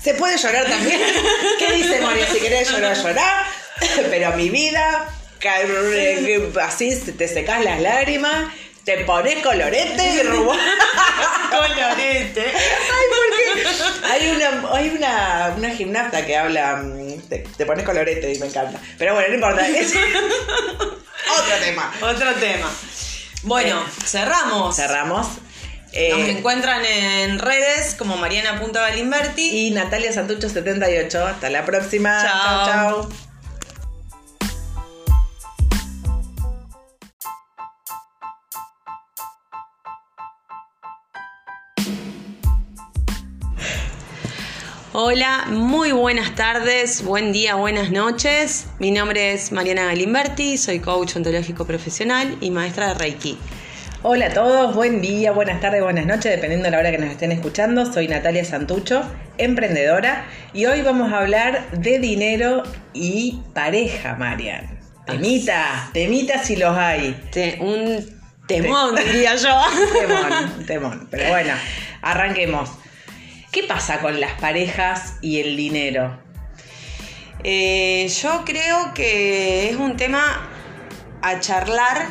Se 0.02 0.14
puede 0.14 0.36
llorar 0.38 0.66
también. 0.66 1.00
¿Qué 1.58 1.72
dice 1.74 2.00
María? 2.00 2.26
Si 2.26 2.38
querés 2.40 2.70
llorar, 2.70 2.96
llorar. 2.96 3.46
Pero 4.10 4.32
mi 4.32 4.50
vida, 4.50 5.08
así 6.62 6.94
te 7.12 7.28
secas 7.28 7.62
las 7.64 7.80
lágrimas, 7.80 8.52
te 8.84 8.98
pones 9.04 9.42
colorete 9.42 10.06
y 10.08 10.22
rubor. 10.24 10.56
Colorete. 11.50 12.44
Ay, 12.46 13.06
porque 13.16 14.06
hay 14.12 14.30
una, 14.30 14.74
hay 14.74 14.88
una, 14.90 15.54
una 15.56 15.70
gimnasta 15.70 16.24
que 16.26 16.36
habla, 16.36 16.76
mm, 16.76 17.09
te, 17.30 17.38
te 17.56 17.64
pones 17.64 17.86
colorete 17.86 18.30
y 18.32 18.38
me 18.38 18.46
encanta. 18.46 18.78
Pero 18.98 19.14
bueno, 19.14 19.28
no 19.28 19.34
importa. 19.36 19.66
Es 19.68 19.94
otro 21.38 21.56
tema. 21.64 21.92
Otro 22.02 22.34
tema. 22.34 22.70
Bueno, 23.44 23.82
cerramos. 24.04 24.76
Cerramos. 24.76 25.26
Eh, 25.92 26.10
Nos 26.10 26.28
encuentran 26.28 26.84
en 26.84 27.38
redes 27.38 27.94
como 27.94 28.16
mariana.galimberti. 28.16 29.66
y 29.66 29.70
Natalia 29.70 30.12
Santucho 30.12 30.48
78. 30.48 31.26
Hasta 31.26 31.50
la 31.50 31.64
próxima. 31.64 32.20
Chao. 32.22 32.66
chao. 32.66 33.29
Hola, 44.92 45.44
muy 45.48 45.92
buenas 45.92 46.34
tardes, 46.34 47.04
buen 47.04 47.32
día, 47.32 47.54
buenas 47.54 47.90
noches. 47.92 48.66
Mi 48.80 48.90
nombre 48.90 49.32
es 49.32 49.52
Mariana 49.52 49.84
Galimberti, 49.84 50.58
soy 50.58 50.80
coach 50.80 51.14
ontológico 51.16 51.64
profesional 51.64 52.36
y 52.40 52.50
maestra 52.50 52.88
de 52.88 52.94
Reiki. 52.94 53.38
Hola 54.02 54.26
a 54.26 54.30
todos, 54.32 54.74
buen 54.74 55.00
día, 55.00 55.30
buenas 55.30 55.60
tardes, 55.60 55.82
buenas 55.82 56.06
noches, 56.06 56.32
dependiendo 56.32 56.64
de 56.64 56.70
la 56.72 56.78
hora 56.78 56.90
que 56.90 56.98
nos 56.98 57.10
estén 57.10 57.30
escuchando. 57.30 57.90
Soy 57.92 58.08
Natalia 58.08 58.44
Santucho, 58.44 59.02
emprendedora, 59.38 60.24
y 60.54 60.66
hoy 60.66 60.82
vamos 60.82 61.12
a 61.12 61.18
hablar 61.18 61.70
de 61.70 61.98
dinero 62.00 62.64
y 62.92 63.40
pareja, 63.54 64.16
Marian. 64.16 64.80
Temita, 65.06 65.90
temita 65.92 66.42
si 66.42 66.56
los 66.56 66.76
hay. 66.76 67.12
Te- 67.30 67.58
un 67.60 68.20
temón, 68.48 68.96
diría 68.96 69.36
yo. 69.36 69.60
Temón, 70.00 70.66
temón. 70.66 71.08
Pero 71.10 71.28
bueno, 71.28 71.52
arranquemos. 72.02 72.70
¿Qué 73.50 73.64
pasa 73.64 73.98
con 73.98 74.20
las 74.20 74.40
parejas 74.40 75.16
y 75.20 75.40
el 75.40 75.56
dinero? 75.56 76.16
Eh, 77.42 78.06
yo 78.22 78.44
creo 78.44 78.94
que 78.94 79.68
es 79.68 79.74
un 79.74 79.96
tema 79.96 80.48
a 81.20 81.40
charlar 81.40 82.06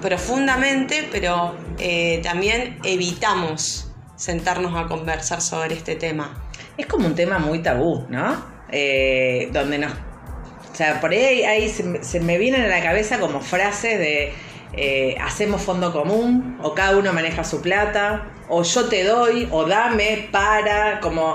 profundamente, 0.00 1.08
pero 1.10 1.56
eh, 1.80 2.20
también 2.22 2.78
evitamos 2.84 3.90
sentarnos 4.14 4.76
a 4.76 4.86
conversar 4.86 5.40
sobre 5.40 5.74
este 5.74 5.96
tema. 5.96 6.40
Es 6.76 6.86
como 6.86 7.08
un 7.08 7.16
tema 7.16 7.40
muy 7.40 7.58
tabú, 7.58 8.06
¿no? 8.08 8.44
Eh, 8.70 9.48
donde 9.52 9.78
nos... 9.78 9.92
O 9.92 10.74
sea, 10.76 11.00
por 11.00 11.10
ahí, 11.10 11.68
se 11.68 12.20
me 12.20 12.38
vienen 12.38 12.62
a 12.62 12.68
la 12.68 12.82
cabeza 12.84 13.18
como 13.18 13.40
frases 13.40 13.98
de 13.98 14.32
eh, 14.72 15.16
hacemos 15.20 15.62
fondo 15.62 15.92
común, 15.92 16.58
o 16.62 16.74
cada 16.74 16.96
uno 16.96 17.12
maneja 17.12 17.44
su 17.44 17.62
plata, 17.62 18.26
o 18.48 18.62
yo 18.62 18.88
te 18.88 19.04
doy, 19.04 19.48
o 19.50 19.64
dame 19.64 20.28
para, 20.30 21.00
como 21.00 21.34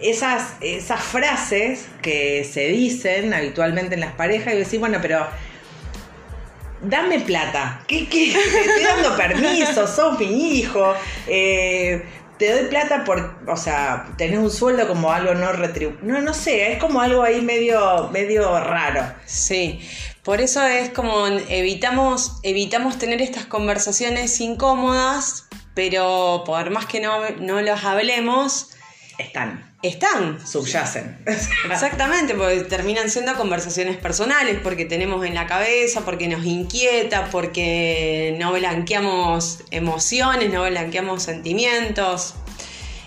esas, 0.00 0.56
esas 0.60 1.00
frases 1.00 1.88
que 2.02 2.44
se 2.44 2.68
dicen 2.68 3.32
habitualmente 3.32 3.94
en 3.94 4.00
las 4.00 4.12
parejas 4.12 4.54
y 4.54 4.58
decís, 4.58 4.80
bueno, 4.80 4.98
pero 5.00 5.26
dame 6.82 7.20
plata. 7.20 7.82
¿Qué, 7.86 8.08
qué? 8.08 8.32
Te 8.32 8.60
estoy 8.60 8.84
dando 8.84 9.16
permiso, 9.16 9.86
sos 9.86 10.18
mi 10.18 10.58
hijo. 10.58 10.94
eh, 11.26 12.04
te 12.38 12.50
doy 12.52 12.68
plata 12.68 13.04
por, 13.04 13.36
o 13.46 13.56
sea, 13.56 14.08
tenés 14.18 14.38
un 14.38 14.50
sueldo 14.50 14.88
como 14.88 15.12
algo 15.12 15.34
no 15.34 15.52
retribuido. 15.52 16.00
No, 16.02 16.20
no 16.20 16.34
sé, 16.34 16.72
es 16.72 16.78
como 16.78 17.00
algo 17.00 17.22
ahí 17.22 17.40
medio, 17.40 18.08
medio 18.12 18.58
raro. 18.58 19.02
Sí, 19.24 19.80
por 20.24 20.40
eso 20.40 20.66
es 20.66 20.88
como 20.90 21.26
evitamos, 21.26 22.38
evitamos 22.42 22.98
tener 22.98 23.20
estas 23.20 23.44
conversaciones 23.44 24.40
incómodas, 24.40 25.44
pero 25.74 26.44
por 26.46 26.70
más 26.70 26.86
que 26.86 27.00
no, 27.00 27.28
no 27.40 27.60
las 27.60 27.84
hablemos, 27.84 28.70
están, 29.18 29.70
están. 29.82 30.44
subyacen. 30.44 31.18
Exactamente, 31.70 32.34
porque 32.34 32.60
terminan 32.62 33.10
siendo 33.10 33.34
conversaciones 33.34 33.98
personales, 33.98 34.58
porque 34.62 34.86
tenemos 34.86 35.26
en 35.26 35.34
la 35.34 35.46
cabeza, 35.46 36.00
porque 36.06 36.26
nos 36.26 36.44
inquieta, 36.46 37.28
porque 37.30 38.34
no 38.40 38.52
blanqueamos 38.52 39.60
emociones, 39.70 40.50
no 40.50 40.64
blanqueamos 40.64 41.22
sentimientos. 41.22 42.34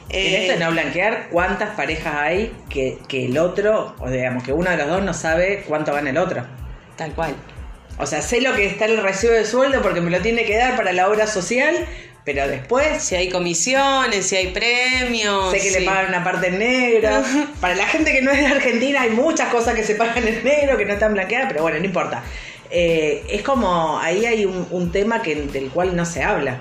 En 0.09 0.19
Eh, 0.19 0.41
esto 0.43 0.53
de 0.59 0.65
no 0.65 0.71
blanquear, 0.71 1.29
¿cuántas 1.31 1.75
parejas 1.75 2.13
hay 2.15 2.53
que, 2.69 2.99
que 3.07 3.25
el 3.25 3.37
otro, 3.39 3.95
o 3.99 4.09
digamos 4.09 4.43
que 4.43 4.53
uno 4.53 4.69
de 4.69 4.77
los 4.77 4.87
dos 4.87 5.03
no 5.03 5.13
sabe 5.13 5.65
cuánto 5.67 5.93
gana 5.93 6.11
el 6.11 6.17
otro? 6.17 6.45
Tal 6.97 7.13
cual. 7.13 7.35
O 7.99 8.05
sea, 8.05 8.21
sé 8.21 8.41
lo 8.41 8.53
que 8.55 8.65
está 8.65 8.85
el 8.85 8.97
recibo 9.01 9.33
de 9.33 9.45
sueldo 9.45 9.81
porque 9.81 10.01
me 10.01 10.11
lo 10.11 10.21
tiene 10.21 10.45
que 10.45 10.57
dar 10.57 10.75
para 10.75 10.93
la 10.93 11.07
obra 11.09 11.25
social, 11.25 11.87
pero 12.25 12.47
después 12.47 13.01
Si 13.01 13.15
hay 13.15 13.29
comisiones, 13.29 14.27
si 14.27 14.35
hay 14.35 14.47
premios. 14.47 15.51
sé 15.51 15.57
que 15.57 15.71
sí. 15.71 15.79
le 15.79 15.85
pagan 15.85 16.09
una 16.09 16.23
parte 16.23 16.47
en 16.47 16.59
negro. 16.59 17.09
Para 17.61 17.75
la 17.75 17.87
gente 17.87 18.11
que 18.11 18.21
no 18.21 18.31
es 18.31 18.39
de 18.39 18.47
Argentina 18.47 19.01
hay 19.01 19.11
muchas 19.11 19.49
cosas 19.49 19.75
que 19.75 19.83
se 19.83 19.95
pagan 19.95 20.27
en 20.27 20.43
negro, 20.43 20.77
que 20.77 20.85
no 20.85 20.93
están 20.93 21.13
blanqueadas, 21.13 21.47
pero 21.47 21.63
bueno, 21.63 21.79
no 21.79 21.85
importa. 21.85 22.23
Eh, 22.69 23.25
es 23.29 23.43
como, 23.43 23.97
ahí 23.99 24.25
hay 24.25 24.45
un, 24.45 24.67
un 24.71 24.91
tema 24.91 25.21
que, 25.21 25.35
del 25.35 25.69
cual 25.69 25.95
no 25.95 26.05
se 26.05 26.23
habla. 26.23 26.59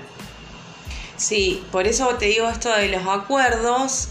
Sí, 1.17 1.63
por 1.71 1.87
eso 1.87 2.15
te 2.15 2.27
digo 2.27 2.47
esto 2.47 2.73
de 2.73 2.87
los 2.89 3.05
acuerdos, 3.07 4.07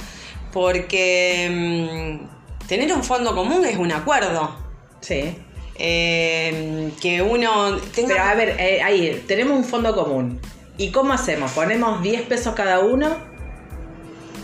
porque 0.52 2.18
mm, 2.20 2.66
tener 2.66 2.92
un 2.92 3.02
fondo 3.02 3.34
común 3.34 3.64
es 3.64 3.76
un 3.78 3.92
acuerdo. 3.92 4.56
Sí. 5.00 5.36
Eh, 5.78 6.90
que 7.00 7.22
uno 7.22 7.76
tenga... 7.94 8.14
Pero 8.14 8.22
a 8.22 8.34
ver, 8.34 8.56
eh, 8.58 8.82
ahí, 8.82 9.24
tenemos 9.26 9.56
un 9.56 9.64
fondo 9.64 9.94
común. 9.94 10.40
¿Y 10.78 10.90
cómo 10.90 11.12
hacemos? 11.12 11.52
¿Ponemos 11.52 12.02
10 12.02 12.22
pesos 12.22 12.54
cada 12.54 12.80
uno? 12.80 13.16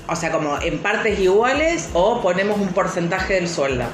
O 0.08 0.16
sea, 0.16 0.32
como 0.32 0.60
en 0.60 0.78
partes 0.78 1.18
iguales 1.18 1.90
o 1.94 2.20
ponemos 2.20 2.58
un 2.58 2.68
porcentaje 2.68 3.34
del 3.34 3.48
sueldo. 3.48 3.84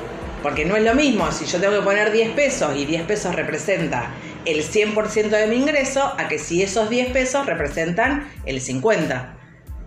Porque 0.42 0.64
no 0.64 0.76
es 0.76 0.84
lo 0.84 0.94
mismo 0.94 1.30
si 1.32 1.46
yo 1.46 1.60
tengo 1.60 1.74
que 1.74 1.82
poner 1.82 2.12
10 2.12 2.30
pesos 2.30 2.76
y 2.76 2.84
10 2.86 3.02
pesos 3.02 3.34
representa 3.34 4.12
el 4.44 4.62
100% 4.62 5.28
de 5.28 5.46
mi 5.48 5.56
ingreso 5.56 6.14
a 6.16 6.28
que 6.28 6.38
si 6.38 6.62
esos 6.62 6.88
10 6.88 7.10
pesos 7.10 7.46
representan 7.46 8.30
el 8.46 8.60
50%. 8.60 9.34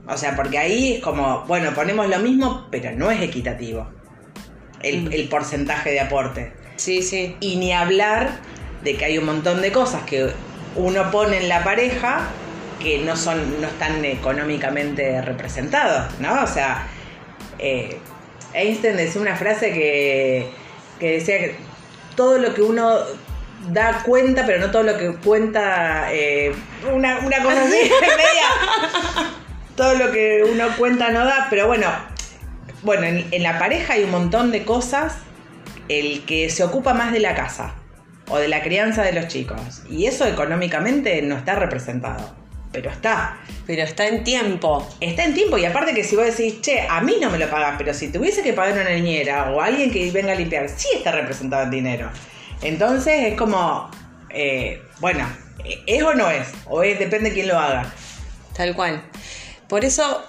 O 0.07 0.17
sea, 0.17 0.35
porque 0.35 0.57
ahí 0.57 0.95
es 0.95 1.03
como, 1.03 1.45
bueno, 1.47 1.73
ponemos 1.73 2.09
lo 2.09 2.19
mismo, 2.19 2.67
pero 2.69 2.91
no 2.91 3.11
es 3.11 3.21
equitativo 3.21 3.87
el, 4.81 5.13
el 5.13 5.29
porcentaje 5.29 5.91
de 5.91 5.99
aporte. 6.01 6.53
Sí, 6.81 7.03
sí. 7.03 7.37
Y 7.39 7.57
ni 7.57 7.73
hablar 7.73 8.39
de 8.83 8.97
que 8.97 9.05
hay 9.05 9.19
un 9.19 9.25
montón 9.27 9.61
de 9.61 9.71
cosas 9.71 10.01
que 10.01 10.31
uno 10.75 11.11
pone 11.11 11.37
en 11.37 11.47
la 11.47 11.63
pareja 11.63 12.21
que 12.81 12.97
no 12.97 13.15
son, 13.15 13.61
no 13.61 13.67
están 13.67 14.03
económicamente 14.03 15.21
representados, 15.21 16.19
¿no? 16.19 16.41
O 16.41 16.47
sea, 16.47 16.87
eh, 17.59 17.99
Einstein 18.55 18.97
decía 18.97 19.21
una 19.21 19.35
frase 19.35 19.71
que, 19.71 20.49
que 20.99 21.11
decía 21.11 21.37
que 21.37 21.55
todo 22.15 22.39
lo 22.39 22.55
que 22.55 22.63
uno 22.63 22.97
da 23.69 24.01
cuenta, 24.01 24.47
pero 24.47 24.57
no 24.59 24.71
todo 24.71 24.81
lo 24.81 24.97
que 24.97 25.13
cuenta, 25.17 26.11
eh, 26.11 26.51
una, 26.91 27.19
una 27.19 27.43
cosa 27.43 27.61
así, 27.61 27.77
media. 28.01 29.29
Todo 29.75 29.93
lo 29.93 30.11
que 30.11 30.43
uno 30.51 30.65
cuenta 30.79 31.11
no 31.11 31.25
da, 31.25 31.45
pero 31.51 31.67
bueno, 31.67 31.91
bueno, 32.81 33.03
en, 33.03 33.27
en 33.29 33.43
la 33.43 33.59
pareja 33.59 33.93
hay 33.93 34.03
un 34.03 34.09
montón 34.09 34.51
de 34.51 34.65
cosas 34.65 35.17
el 35.99 36.25
que 36.25 36.49
se 36.49 36.63
ocupa 36.63 36.93
más 36.93 37.11
de 37.11 37.19
la 37.19 37.35
casa 37.35 37.75
o 38.29 38.37
de 38.37 38.47
la 38.47 38.61
crianza 38.61 39.03
de 39.03 39.13
los 39.13 39.27
chicos. 39.27 39.83
Y 39.89 40.05
eso 40.05 40.25
económicamente 40.25 41.21
no 41.21 41.35
está 41.35 41.55
representado, 41.55 42.33
pero 42.71 42.89
está. 42.89 43.39
Pero 43.67 43.83
está 43.83 44.07
en 44.07 44.23
tiempo. 44.23 44.87
Está 45.01 45.25
en 45.25 45.33
tiempo 45.33 45.57
y 45.57 45.65
aparte 45.65 45.93
que 45.93 46.03
si 46.03 46.15
vos 46.15 46.25
decís, 46.25 46.61
che, 46.61 46.87
a 46.87 47.01
mí 47.01 47.17
no 47.21 47.29
me 47.29 47.37
lo 47.37 47.49
pagas, 47.49 47.75
pero 47.77 47.93
si 47.93 48.09
tuviese 48.09 48.41
que 48.41 48.53
pagar 48.53 48.73
una 48.73 48.89
niñera 48.89 49.51
o 49.51 49.61
alguien 49.61 49.91
que 49.91 50.09
venga 50.11 50.31
a 50.31 50.35
limpiar, 50.35 50.69
sí 50.69 50.87
está 50.95 51.11
representado 51.11 51.63
en 51.63 51.71
dinero. 51.71 52.09
Entonces 52.61 53.31
es 53.31 53.33
como, 53.35 53.89
eh, 54.29 54.81
bueno, 54.99 55.27
¿es 55.85 56.03
o 56.03 56.13
no 56.13 56.29
es? 56.29 56.47
O 56.67 56.83
es, 56.83 56.99
depende 56.99 57.29
de 57.29 57.35
quién 57.35 57.47
lo 57.47 57.59
haga. 57.59 57.91
Tal 58.55 58.75
cual. 58.75 59.01
Por 59.67 59.85
eso, 59.85 60.23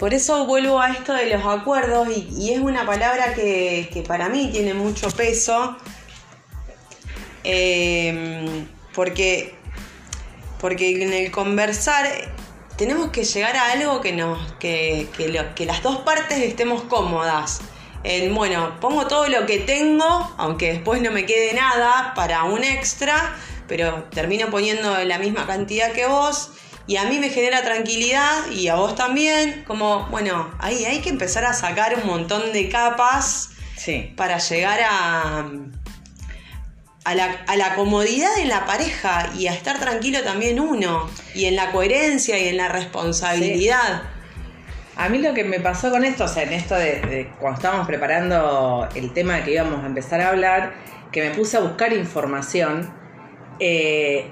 por 0.00 0.14
eso 0.14 0.46
vuelvo 0.46 0.80
a 0.80 0.90
esto 0.90 1.12
de 1.12 1.26
los 1.26 1.44
acuerdos 1.44 2.08
y, 2.08 2.52
es 2.54 2.58
una 2.58 2.86
palabra 2.86 3.34
que, 3.34 4.02
para 4.08 4.30
mí 4.30 4.48
tiene 4.50 4.72
mucho 4.74 5.10
peso. 5.10 5.76
eh, 7.44 8.66
porque, 8.94 9.54
porque 10.60 11.02
en 11.02 11.12
el 11.12 11.30
conversar 11.30 12.06
tenemos 12.76 13.10
que 13.10 13.24
llegar 13.24 13.56
a 13.56 13.72
algo 13.72 14.00
que 14.00 14.12
nos, 14.12 14.52
que, 14.54 15.08
que 15.16 15.28
lo- 15.28 15.54
que 15.54 15.66
las 15.66 15.82
dos 15.82 15.98
partes 15.98 16.38
estemos 16.38 16.82
cómodas. 16.84 17.60
En, 18.02 18.34
bueno, 18.34 18.80
pongo 18.80 19.06
todo 19.06 19.28
lo 19.28 19.44
que 19.44 19.58
tengo, 19.58 20.34
aunque 20.38 20.72
después 20.72 21.02
no 21.02 21.10
me 21.10 21.26
quede 21.26 21.52
nada 21.52 22.14
para 22.14 22.44
un 22.44 22.64
extra, 22.64 23.36
pero 23.68 24.04
termino 24.04 24.48
poniendo 24.50 24.98
la 25.04 25.18
misma 25.18 25.46
cantidad 25.46 25.92
que 25.92 26.06
vos 26.06 26.52
y 26.90 26.96
a 26.96 27.04
mí 27.04 27.20
me 27.20 27.28
genera 27.28 27.62
tranquilidad 27.62 28.50
y 28.50 28.66
a 28.66 28.74
vos 28.74 28.96
también. 28.96 29.62
Como, 29.64 30.08
bueno, 30.10 30.52
ahí 30.58 30.84
hay 30.84 30.98
que 30.98 31.08
empezar 31.08 31.44
a 31.44 31.52
sacar 31.52 31.94
un 31.94 32.04
montón 32.04 32.52
de 32.52 32.68
capas 32.68 33.50
Sí. 33.76 34.12
para 34.16 34.38
llegar 34.38 34.80
a, 34.82 35.44
a, 37.04 37.14
la, 37.14 37.44
a 37.46 37.56
la 37.56 37.76
comodidad 37.76 38.36
en 38.40 38.48
la 38.48 38.66
pareja 38.66 39.30
y 39.38 39.46
a 39.46 39.52
estar 39.54 39.78
tranquilo 39.78 40.24
también 40.24 40.58
uno, 40.58 41.08
y 41.32 41.44
en 41.44 41.54
la 41.54 41.70
coherencia 41.70 42.36
y 42.40 42.48
en 42.48 42.56
la 42.56 42.66
responsabilidad. 42.68 44.02
A 44.96 45.08
mí 45.08 45.18
lo 45.18 45.32
que 45.32 45.44
me 45.44 45.60
pasó 45.60 45.92
con 45.92 46.04
esto, 46.04 46.24
o 46.24 46.28
sea, 46.28 46.42
en 46.42 46.52
esto 46.54 46.74
de, 46.74 47.00
de 47.02 47.32
cuando 47.38 47.58
estábamos 47.58 47.86
preparando 47.86 48.88
el 48.96 49.12
tema 49.12 49.44
que 49.44 49.52
íbamos 49.52 49.84
a 49.84 49.86
empezar 49.86 50.20
a 50.22 50.30
hablar, 50.30 50.74
que 51.12 51.22
me 51.22 51.36
puse 51.36 51.56
a 51.56 51.60
buscar 51.60 51.92
información, 51.92 52.92
eh, 53.60 54.28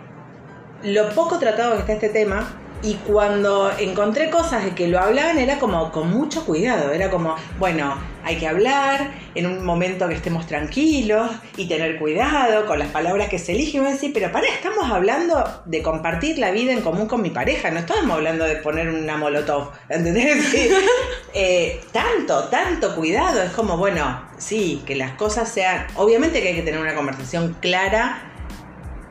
lo 0.82 1.08
poco 1.10 1.38
tratado 1.38 1.74
que 1.74 1.80
está 1.80 1.92
este 1.92 2.08
tema, 2.08 2.48
y 2.80 2.94
cuando 2.94 3.72
encontré 3.76 4.30
cosas 4.30 4.64
de 4.64 4.70
que 4.74 4.86
lo 4.86 5.00
hablaban 5.00 5.38
era 5.38 5.58
como 5.58 5.90
con 5.90 6.10
mucho 6.10 6.44
cuidado, 6.44 6.92
era 6.92 7.10
como, 7.10 7.34
bueno, 7.58 7.96
hay 8.22 8.36
que 8.36 8.46
hablar 8.46 9.10
en 9.34 9.46
un 9.46 9.64
momento 9.64 10.06
que 10.06 10.14
estemos 10.14 10.46
tranquilos 10.46 11.28
y 11.56 11.66
tener 11.66 11.98
cuidado 11.98 12.66
con 12.66 12.78
las 12.78 12.88
palabras 12.88 13.28
que 13.28 13.38
se 13.40 13.52
eligen. 13.52 13.84
Pero 14.14 14.30
para, 14.30 14.46
estamos 14.46 14.88
hablando 14.90 15.62
de 15.64 15.82
compartir 15.82 16.38
la 16.38 16.52
vida 16.52 16.72
en 16.72 16.82
común 16.82 17.08
con 17.08 17.20
mi 17.20 17.30
pareja, 17.30 17.70
no 17.72 17.80
estamos 17.80 18.14
hablando 18.16 18.44
de 18.44 18.56
poner 18.56 18.88
una 18.88 19.16
molotov, 19.16 19.70
¿entendés? 19.88 20.38
Eh, 21.34 21.82
tanto, 21.92 22.44
tanto 22.44 22.96
cuidado, 22.96 23.42
es 23.42 23.50
como, 23.50 23.76
bueno, 23.76 24.22
sí, 24.38 24.82
que 24.86 24.96
las 24.96 25.12
cosas 25.12 25.48
sean, 25.48 25.86
obviamente 25.94 26.40
que 26.40 26.48
hay 26.48 26.54
que 26.54 26.62
tener 26.62 26.80
una 26.80 26.94
conversación 26.94 27.54
clara 27.60 28.32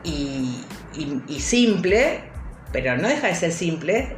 y, 0.02 0.64
y- 0.98 1.22
y 1.36 1.40
simple, 1.40 2.20
pero 2.72 2.96
no 2.96 3.08
deja 3.08 3.28
de 3.28 3.34
ser 3.34 3.52
simple 3.52 4.16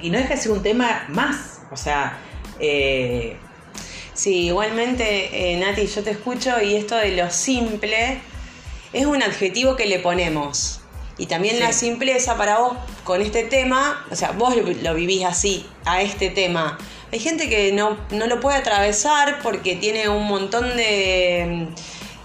y 0.00 0.10
no 0.10 0.18
deja 0.18 0.34
de 0.34 0.40
ser 0.40 0.52
un 0.52 0.62
tema 0.62 1.04
más, 1.08 1.60
o 1.70 1.76
sea, 1.76 2.18
eh, 2.58 3.36
Sí, 4.12 4.46
igualmente, 4.48 5.52
eh, 5.52 5.56
Nati, 5.58 5.86
yo 5.86 6.02
te 6.02 6.10
escucho 6.10 6.60
y 6.60 6.76
esto 6.76 6.94
de 6.96 7.16
lo 7.16 7.30
simple 7.30 8.20
es 8.92 9.06
un 9.06 9.22
adjetivo 9.22 9.76
que 9.76 9.86
le 9.86 9.98
ponemos. 9.98 10.80
Y 11.16 11.24
también 11.24 11.54
Sí. 11.56 11.62
la 11.62 11.72
simpleza 11.72 12.36
para 12.36 12.58
vos 12.58 12.76
con 13.04 13.22
este 13.22 13.44
tema, 13.44 14.04
o 14.10 14.16
sea, 14.16 14.32
vos 14.32 14.54
lo, 14.56 14.62
lo 14.82 14.94
vivís 14.94 15.24
así, 15.24 15.64
a 15.86 16.02
este 16.02 16.28
tema. 16.28 16.76
Hay 17.12 17.18
gente 17.18 17.48
que 17.48 17.72
no, 17.72 17.96
no 18.10 18.26
lo 18.26 18.40
puede 18.40 18.58
atravesar 18.58 19.38
porque 19.42 19.76
tiene 19.76 20.10
un 20.10 20.26
montón 20.26 20.76
de, 20.76 21.68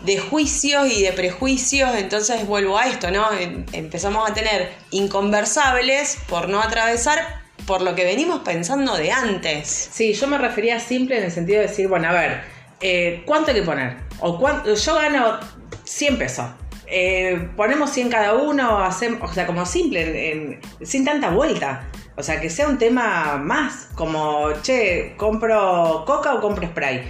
de 0.05 0.19
juicios 0.19 0.87
y 0.91 1.01
de 1.03 1.11
prejuicios, 1.13 1.95
entonces 1.95 2.45
vuelvo 2.45 2.77
a 2.77 2.87
esto, 2.87 3.11
¿no? 3.11 3.31
Em- 3.33 3.65
Empezamos 3.73 4.29
a 4.29 4.33
tener 4.33 4.71
inconversables 4.91 6.17
por 6.27 6.49
no 6.49 6.61
atravesar 6.61 7.43
por 7.65 7.81
lo 7.81 7.95
que 7.95 8.03
venimos 8.05 8.41
pensando 8.41 8.95
de 8.95 9.11
antes. 9.11 9.89
Sí, 9.91 10.13
yo 10.13 10.27
me 10.27 10.37
refería 10.37 10.79
simple 10.79 11.17
en 11.17 11.23
el 11.25 11.31
sentido 11.31 11.61
de 11.61 11.67
decir, 11.67 11.87
bueno, 11.87 12.09
a 12.09 12.13
ver, 12.13 12.41
eh, 12.81 13.23
¿cuánto 13.25 13.51
hay 13.51 13.57
que 13.57 13.63
poner? 13.63 13.97
O 14.19 14.37
cuánto, 14.39 14.73
yo 14.73 14.95
gano 14.95 15.39
100 15.83 16.17
pesos. 16.17 16.45
Eh, 16.87 17.49
ponemos 17.55 17.89
100 17.89 18.09
cada 18.09 18.35
uno, 18.35 18.83
hacemos, 18.83 19.29
o 19.29 19.33
sea, 19.33 19.47
como 19.47 19.65
simple, 19.65 20.59
sin 20.83 21.03
tanta 21.03 21.31
vuelta. 21.31 21.87
O 22.17 22.23
sea, 22.23 22.39
que 22.39 22.49
sea 22.49 22.67
un 22.67 22.77
tema 22.77 23.37
más, 23.37 23.89
como, 23.95 24.51
che, 24.61 25.15
¿compro 25.17 26.03
coca 26.05 26.33
o 26.35 26.39
compro 26.41 26.65
spray? 26.67 27.03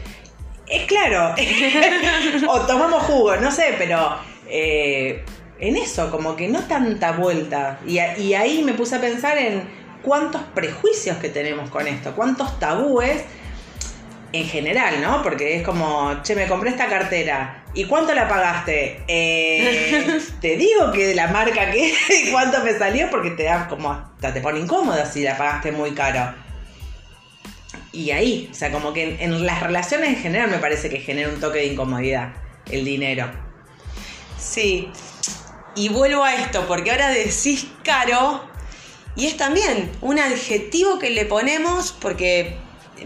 Es 0.68 0.86
claro, 0.88 1.36
o 2.48 2.60
tomamos 2.62 3.04
jugo, 3.04 3.36
no 3.38 3.52
sé, 3.52 3.76
pero 3.78 4.18
eh, 4.50 5.24
en 5.60 5.76
eso, 5.78 6.10
como 6.10 6.36
que 6.36 6.48
no 6.48 6.62
tanta 6.62 7.12
vuelta. 7.12 7.80
Y, 7.86 8.00
a- 8.00 8.18
y 8.18 8.34
ahí 8.34 8.64
me 8.64 8.74
puse 8.74 8.96
a 8.96 9.02
pensar 9.02 9.38
en 9.38 9.64
cuántos 10.02 10.42
prejuicios 10.56 11.18
que 11.18 11.30
tenemos 11.30 11.70
con 11.70 11.88
esto, 11.88 12.14
cuántos 12.16 12.60
tabúes 12.60 13.24
en 14.34 14.46
general, 14.48 15.02
¿no? 15.02 15.22
Porque 15.24 15.56
es 15.56 15.64
como, 15.64 16.22
che, 16.24 16.36
me 16.36 16.48
compré 16.48 16.72
esta 16.72 16.88
cartera. 16.88 17.64
¿Y 17.74 17.86
cuánto 17.86 18.14
la 18.16 18.28
pagaste? 18.28 19.02
Eh, 19.08 20.20
te 20.42 20.58
digo 20.58 20.92
que 20.92 21.14
la 21.14 21.28
marca 21.28 21.70
que 21.72 21.92
es 21.92 21.98
y 22.28 22.32
cuánto 22.32 22.62
me 22.64 22.74
salió 22.78 23.10
porque 23.10 23.32
te 23.32 23.44
da 23.44 23.68
como, 23.68 23.92
hasta 23.92 24.34
te 24.34 24.42
pone 24.42 24.60
incómoda 24.60 25.06
si 25.06 25.22
la 25.24 25.38
pagaste 25.38 25.72
muy 25.72 25.92
caro. 25.92 26.34
Y 27.96 28.12
ahí, 28.12 28.50
o 28.52 28.54
sea, 28.54 28.72
como 28.72 28.94
que 28.94 29.16
en, 29.16 29.22
en 29.22 29.46
las 29.46 29.62
relaciones 29.62 30.10
en 30.10 30.18
general 30.18 30.50
me 30.52 30.58
parece 30.58 30.90
que 30.90 31.00
genera 31.00 31.30
un 31.30 31.40
toque 31.40 31.60
de 31.60 31.68
incomodidad 31.68 32.34
el 32.70 32.84
dinero. 32.84 33.32
Sí. 34.38 34.90
Y 35.76 35.90
vuelvo 35.90 36.24
a 36.24 36.36
esto, 36.36 36.66
porque 36.68 36.92
ahora 36.92 37.10
decís 37.10 37.68
caro, 37.84 38.48
y 39.16 39.28
es 39.28 39.38
también 39.38 39.92
un 40.02 40.20
adjetivo 40.20 41.00
que 41.00 41.10
le 41.10 41.26
ponemos, 41.26 41.94
porque 41.94 42.58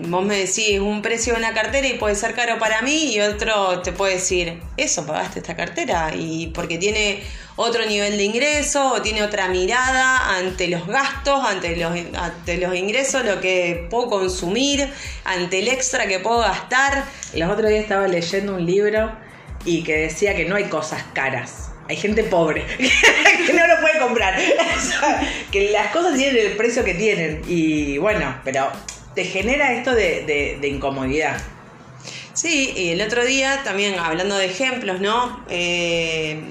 vos 0.07 0.23
me 0.23 0.37
decís 0.37 0.79
un 0.79 1.01
precio 1.01 1.33
de 1.33 1.39
una 1.39 1.53
cartera 1.53 1.87
y 1.87 1.95
puede 1.95 2.15
ser 2.15 2.33
caro 2.33 2.59
para 2.59 2.81
mí, 2.81 3.13
y 3.13 3.21
otro 3.21 3.81
te 3.81 3.91
puede 3.91 4.15
decir, 4.15 4.61
eso, 4.77 5.05
pagaste 5.05 5.39
esta 5.39 5.55
cartera, 5.55 6.11
y 6.15 6.47
porque 6.47 6.77
tiene 6.77 7.23
otro 7.55 7.85
nivel 7.85 8.17
de 8.17 8.23
ingreso 8.23 8.93
o 8.93 9.01
tiene 9.01 9.21
otra 9.21 9.49
mirada 9.49 10.37
ante 10.37 10.67
los 10.69 10.87
gastos, 10.87 11.43
ante 11.43 11.75
los, 11.75 11.91
ante 12.17 12.57
los 12.57 12.73
ingresos, 12.73 13.25
lo 13.25 13.41
que 13.41 13.87
puedo 13.89 14.09
consumir, 14.09 14.89
ante 15.25 15.59
el 15.59 15.67
extra 15.67 16.07
que 16.07 16.19
puedo 16.19 16.39
gastar. 16.39 17.03
Los 17.33 17.51
otros 17.51 17.69
días 17.69 17.81
estaba 17.81 18.07
leyendo 18.07 18.55
un 18.55 18.65
libro 18.65 19.11
y 19.65 19.83
que 19.83 19.97
decía 19.97 20.35
que 20.35 20.45
no 20.45 20.55
hay 20.55 20.65
cosas 20.65 21.03
caras. 21.13 21.71
Hay 21.89 21.97
gente 21.97 22.23
pobre 22.23 22.63
que 22.77 23.53
no 23.53 23.67
lo 23.67 23.81
puede 23.81 23.99
comprar. 23.99 24.39
Que 25.51 25.71
las 25.71 25.87
cosas 25.87 26.15
tienen 26.15 26.45
el 26.45 26.55
precio 26.55 26.85
que 26.85 26.93
tienen. 26.93 27.41
Y 27.47 27.97
bueno, 27.97 28.39
pero 28.45 28.71
te 29.15 29.23
genera 29.25 29.73
esto 29.73 29.93
de, 29.93 30.57
de- 30.61 30.67
incomodidad. 30.67 31.41
Sí, 32.33 32.73
y 32.75 32.89
el 32.91 33.01
otro 33.01 33.25
día 33.25 33.61
también 33.63 33.99
hablando 33.99 34.35
de 34.35 34.45
ejemplos, 34.45 35.01
¿no? 35.01 35.43
Eh, 35.49 36.41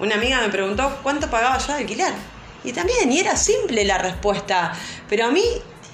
una 0.00 0.16
amiga 0.16 0.40
me 0.40 0.48
preguntó 0.48 0.98
cuánto 1.02 1.30
pagaba 1.30 1.58
yo 1.58 1.68
de 1.74 1.80
alquiler. 1.80 2.12
Y 2.64 2.72
también, 2.72 3.12
y 3.12 3.20
era 3.20 3.36
simple 3.36 3.84
la 3.84 3.98
respuesta. 3.98 4.72
Pero 5.08 5.26
a 5.26 5.30
mí, 5.30 5.44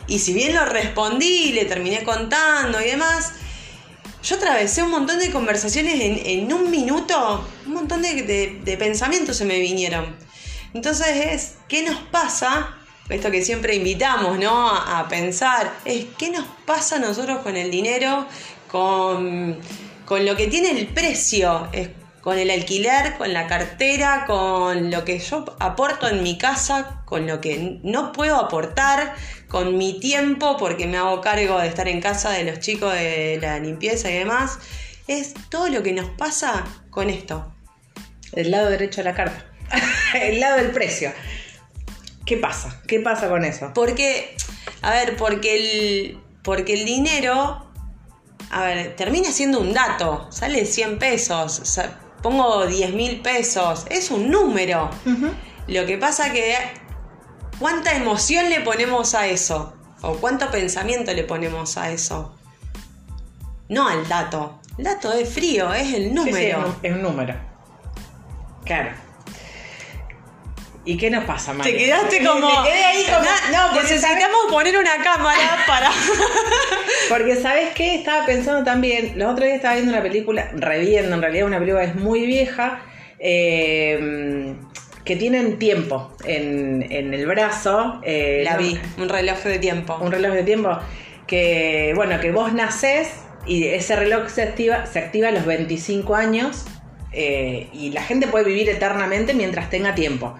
y 0.07 0.19
si 0.19 0.33
bien 0.33 0.55
lo 0.55 0.65
respondí, 0.65 1.53
le 1.53 1.67
terminé 1.67 2.03
contando 2.05 2.81
y 2.81 2.87
demás, 2.87 3.33
yo 4.23 4.37
atravesé 4.37 4.83
un 4.83 4.91
montón 4.91 5.19
de 5.19 5.31
conversaciones 5.31 6.01
en, 6.01 6.21
en 6.25 6.53
un 6.53 6.71
minuto, 6.71 7.47
un 7.67 7.75
montón 7.75 8.01
de, 8.01 8.23
de- 8.23 8.61
de 8.65 8.77
pensamientos 8.79 9.37
se 9.37 9.45
me 9.45 9.59
vinieron. 9.61 10.17
Entonces 10.73 11.07
es, 11.09 11.55
¿qué 11.69 11.83
nos 11.83 11.97
pasa? 12.11 12.79
Esto 13.09 13.31
que 13.31 13.45
siempre 13.45 13.75
invitamos, 13.75 14.39
¿no? 14.39 14.71
A, 14.71 15.07
pensar, 15.09 15.73
es 15.85 16.07
¿qué 16.17 16.31
nos 16.31 16.47
pasa 16.65 16.97
a 16.97 16.99
nosotros 16.99 17.41
con 17.41 17.57
el 17.57 17.71
dinero? 17.71 18.27
Con, 18.69 19.59
con 20.05 20.25
lo 20.25 20.35
que 20.37 20.47
tiene 20.47 20.71
el 20.71 20.87
precio, 20.89 21.69
es 21.73 21.91
con 22.25 22.39
el 22.39 22.51
alquiler, 22.51 23.19
con 23.19 23.35
la 23.35 23.47
cartera, 23.47 24.25
con 24.27 24.91
lo 24.91 25.05
que 25.05 25.19
yo 25.19 25.45
aporto 25.61 26.09
en 26.09 26.23
mi 26.23 26.39
casa, 26.39 27.03
con 27.05 27.27
lo 27.27 27.43
que 27.43 27.79
no 27.83 28.13
puedo 28.13 28.37
aportar, 28.37 29.15
con 29.47 29.77
mi 29.77 30.01
tiempo, 30.01 30.57
porque 30.57 30.87
me 30.87 30.97
hago 30.97 31.21
cargo 31.21 31.59
de 31.59 31.69
estar 31.69 31.87
en 31.87 32.01
casa 32.01 32.31
de 32.31 32.45
los 32.45 32.61
chicos 32.61 32.95
de 32.95 33.39
la 33.43 33.59
limpieza 33.59 34.11
y 34.11 34.15
demás. 34.15 34.59
Es 35.07 35.35
todo 35.51 35.69
lo 35.69 35.83
que 35.83 35.93
nos 35.93 36.09
pasa 36.09 36.65
con 36.89 37.11
esto. 37.11 37.53
El 38.33 38.51
lado 38.51 38.71
derecho 38.71 39.03
de 39.03 39.11
la 39.11 39.15
carta. 39.15 39.45
el 40.15 40.41
lado 40.41 40.57
del 40.57 40.71
precio. 40.71 41.13
¿Qué 42.25 42.37
pasa? 42.39 42.81
¿Qué 42.87 43.01
pasa 43.01 43.29
con 43.29 43.45
eso? 43.45 43.73
Porque, 43.75 44.37
a 44.83 44.91
ver, 44.91 45.17
porque 45.17 45.57
el, 45.57 46.19
porque 46.43 46.75
el 46.75 46.85
dinero, 46.87 47.67
a 48.51 48.63
ver, 48.65 48.97
termina 48.97 49.31
siendo 49.31 49.61
un 49.61 49.73
dato, 49.75 50.27
sale 50.31 50.65
100 50.65 50.99
pesos, 50.99 51.61
o 51.61 51.65
sea, 51.65 52.01
pongo 52.23 52.67
10 52.67 52.95
mil 52.95 53.21
pesos, 53.21 53.85
es 53.91 54.11
un 54.11 54.31
número. 54.31 54.89
Lo 55.67 55.85
que 55.87 55.99
pasa 55.99 56.33
que, 56.33 56.57
¿cuánta 57.59 57.95
emoción 57.95 58.49
le 58.49 58.61
ponemos 58.61 59.15
a 59.15 59.27
eso? 59.27 59.75
¿O 60.01 60.15
cuánto 60.17 60.51
pensamiento 60.51 61.13
le 61.13 61.25
ponemos 61.25 61.77
a 61.77 61.91
eso? 61.91 62.35
No 63.69 63.89
al 63.89 64.07
dato. 64.09 64.61
El 64.79 64.85
dato 64.85 65.13
es 65.13 65.29
frío, 65.33 65.73
es 65.73 65.93
el 65.95 66.03
Sí, 66.05 66.09
sí, 66.09 66.15
número. 66.15 66.59
es, 66.61 66.65
un, 66.67 66.77
es 66.83 66.93
un 66.93 67.03
número. 67.03 67.35
Claro. 68.65 68.91
¿Y 70.87 70.97
qué 70.99 71.11
nos 71.11 71.25
pasa, 71.25 71.55
Mari? 71.55 71.73
Te 71.73 71.79
quedaste 71.79 72.23
como. 72.25 72.47
Me 72.63 72.69
quedé 72.69 72.85
ahí 72.85 73.05
como. 73.07 73.21
No, 73.57 73.73
porque 73.75 73.95
necesitamos 73.95 74.37
poner 74.51 74.77
una 74.77 74.97
cámara 75.03 75.65
para. 75.67 75.91
Porque 77.09 77.37
sabes 77.37 77.71
qué, 77.75 77.95
estaba 77.97 78.25
pensando 78.25 78.65
también, 78.65 79.13
los 79.19 79.31
otros 79.33 79.45
días 79.45 79.57
estaba 79.57 79.75
viendo 79.75 79.93
una 79.93 80.03
película, 80.03 80.51
reviendo 80.55 81.15
en 81.15 81.21
realidad 81.23 81.47
una 81.47 81.59
película 81.59 81.85
que 81.85 81.91
es 81.91 81.97
muy 81.97 82.25
vieja, 82.27 82.83
eh, 83.19 84.55
que 85.05 85.17
tienen 85.17 85.59
tiempo 85.59 86.13
en, 86.25 86.87
en 86.91 87.13
el 87.13 87.27
brazo. 87.27 88.01
eh, 88.05 88.41
La 88.45 88.53
no- 88.55 88.59
vi, 88.59 88.79
un 88.99 89.09
reloj 89.09 89.39
de 89.45 89.59
tiempo. 89.59 89.97
Un 90.01 90.13
reloj 90.13 90.33
de 90.33 90.43
tiempo 90.45 90.79
que, 91.27 91.93
bueno, 91.95 92.19
que 92.21 92.31
vos 92.33 92.53
nacés 92.53 93.09
y 93.47 93.65
ese 93.67 93.97
reloj 93.97 94.29
se 94.29 94.43
activa, 94.43 94.87
se 94.87 94.99
activa 94.99 95.29
a 95.29 95.33
los 95.33 95.45
25 95.45 96.15
años 96.15 96.65
eh, 97.13 97.69
y 97.73 97.91
la 97.91 98.03
gente 98.03 98.27
puede 98.29 98.47
vivir 98.47 98.69
eternamente 98.71 99.35
mientras 99.35 99.69
tenga 99.69 99.95
tiempo. 99.95 100.35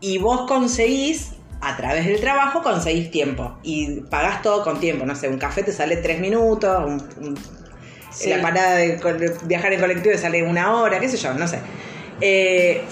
Y 0.00 0.18
vos 0.18 0.42
conseguís, 0.48 1.32
a 1.60 1.76
través 1.76 2.06
del 2.06 2.20
trabajo, 2.20 2.62
conseguís 2.62 3.10
tiempo 3.10 3.58
y 3.62 4.00
pagás 4.02 4.42
todo 4.42 4.64
con 4.64 4.80
tiempo. 4.80 5.04
No 5.04 5.14
sé, 5.14 5.28
un 5.28 5.38
café 5.38 5.62
te 5.62 5.72
sale 5.72 5.96
tres 5.98 6.20
minutos, 6.20 6.84
un- 6.86 7.24
un- 7.26 7.38
Sí. 8.10 8.28
la 8.30 8.40
parada 8.42 8.74
de 8.76 8.98
viajar 9.44 9.72
en 9.72 9.80
colectivo 9.80 10.12
te 10.12 10.18
sale 10.18 10.42
una 10.42 10.74
hora, 10.74 10.98
qué 10.98 11.08
sé 11.08 11.16
yo, 11.16 11.32
no 11.34 11.46
sé. 11.46 11.60
Eh, 12.20 12.82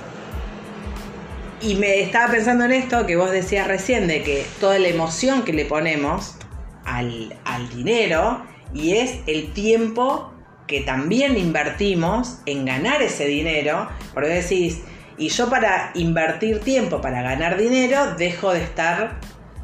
y 1.61 1.75
me 1.75 2.01
estaba 2.03 2.31
pensando 2.31 2.65
en 2.67 2.73
esto 2.73 3.05
que 3.07 3.17
vos 3.17 3.31
decías 3.33 3.67
recién, 3.67 4.07
de 4.07 4.23
que 4.23 4.47
toda 4.61 4.79
la 4.79 4.89
emoción 4.89 5.43
que 5.43 5.53
le 5.53 5.65
ponemos 5.65 6.37
al, 6.85 7.35
al 7.45 7.69
dinero 7.71 8.43
y 8.73 8.93
es 8.99 9.17
el 9.27 9.53
tiempo 9.53 10.33
que 10.69 10.83
también 10.83 11.37
invertimos 11.37 12.39
en 12.47 12.65
ganar 12.67 13.03
ese 13.03 13.27
dinero, 13.27 13.89
porque 14.15 14.29
decís, 14.29 14.83
y 15.19 15.29
yo 15.29 15.49
para 15.51 15.91
invertir 15.95 16.61
tiempo, 16.61 17.01
para 17.01 17.23
ganar 17.23 17.57
dinero, 17.59 18.15
dejo 18.17 18.53
de 18.53 18.63
estar 18.63 19.19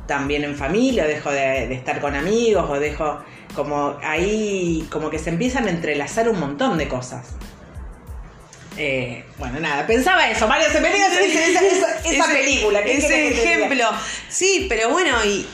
también 0.06 0.44
en 0.44 0.56
familia, 0.56 1.04
o 1.04 1.06
dejo 1.08 1.30
de, 1.30 1.66
de 1.68 1.74
estar 1.74 2.00
con 2.00 2.14
amigos, 2.14 2.68
o 2.68 2.78
dejo 2.78 3.22
como 3.54 3.96
ahí, 4.02 4.86
como 4.90 5.08
que 5.10 5.18
se 5.18 5.30
empiezan 5.30 5.66
a 5.66 5.70
entrelazar 5.70 6.28
un 6.28 6.38
montón 6.40 6.76
de 6.76 6.88
cosas. 6.88 7.28
Eh, 8.76 9.24
bueno, 9.38 9.60
nada, 9.60 9.86
pensaba 9.86 10.28
eso, 10.28 10.48
Mario, 10.48 10.66
se 10.70 10.80
me 10.80 10.92
vino 10.92 11.04
esa, 11.06 11.20
esa- 11.20 11.60
esa- 11.60 11.98
esa 12.10 12.24
Ese- 12.24 12.34
película. 12.34 12.82
¿qué 12.82 12.96
Ese 12.96 13.28
ejemplo. 13.28 13.86
Sí, 14.28 14.66
pero 14.68 14.90
bueno, 14.90 15.16
y 15.24 15.46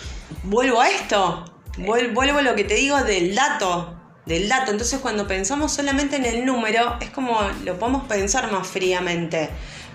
vuelvo 0.44 0.80
a 0.80 0.88
esto. 0.88 1.44
Vuel- 1.76 2.12
Vuelvo 2.14 2.38
a 2.38 2.42
lo 2.42 2.54
que 2.54 2.64
te 2.64 2.74
digo 2.74 2.96
del 3.04 3.34
dato. 3.34 3.96
Del 4.24 4.48
dato. 4.48 4.70
Entonces, 4.70 5.00
cuando 5.00 5.26
pensamos 5.26 5.72
solamente 5.72 6.16
en 6.16 6.24
el 6.24 6.46
número, 6.46 6.96
es 7.00 7.10
como 7.10 7.38
lo 7.64 7.78
podemos 7.78 8.04
pensar 8.06 8.50
más 8.50 8.66
fríamente. 8.66 9.50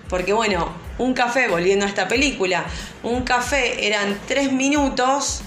Porque, 0.09 0.33
bueno, 0.33 0.69
un 0.97 1.13
café, 1.13 1.47
volviendo 1.47 1.85
a 1.85 1.89
esta 1.89 2.07
película, 2.07 2.65
un 3.03 3.23
café 3.23 3.85
eran 3.87 4.19
tres 4.27 4.51
minutos, 4.51 5.41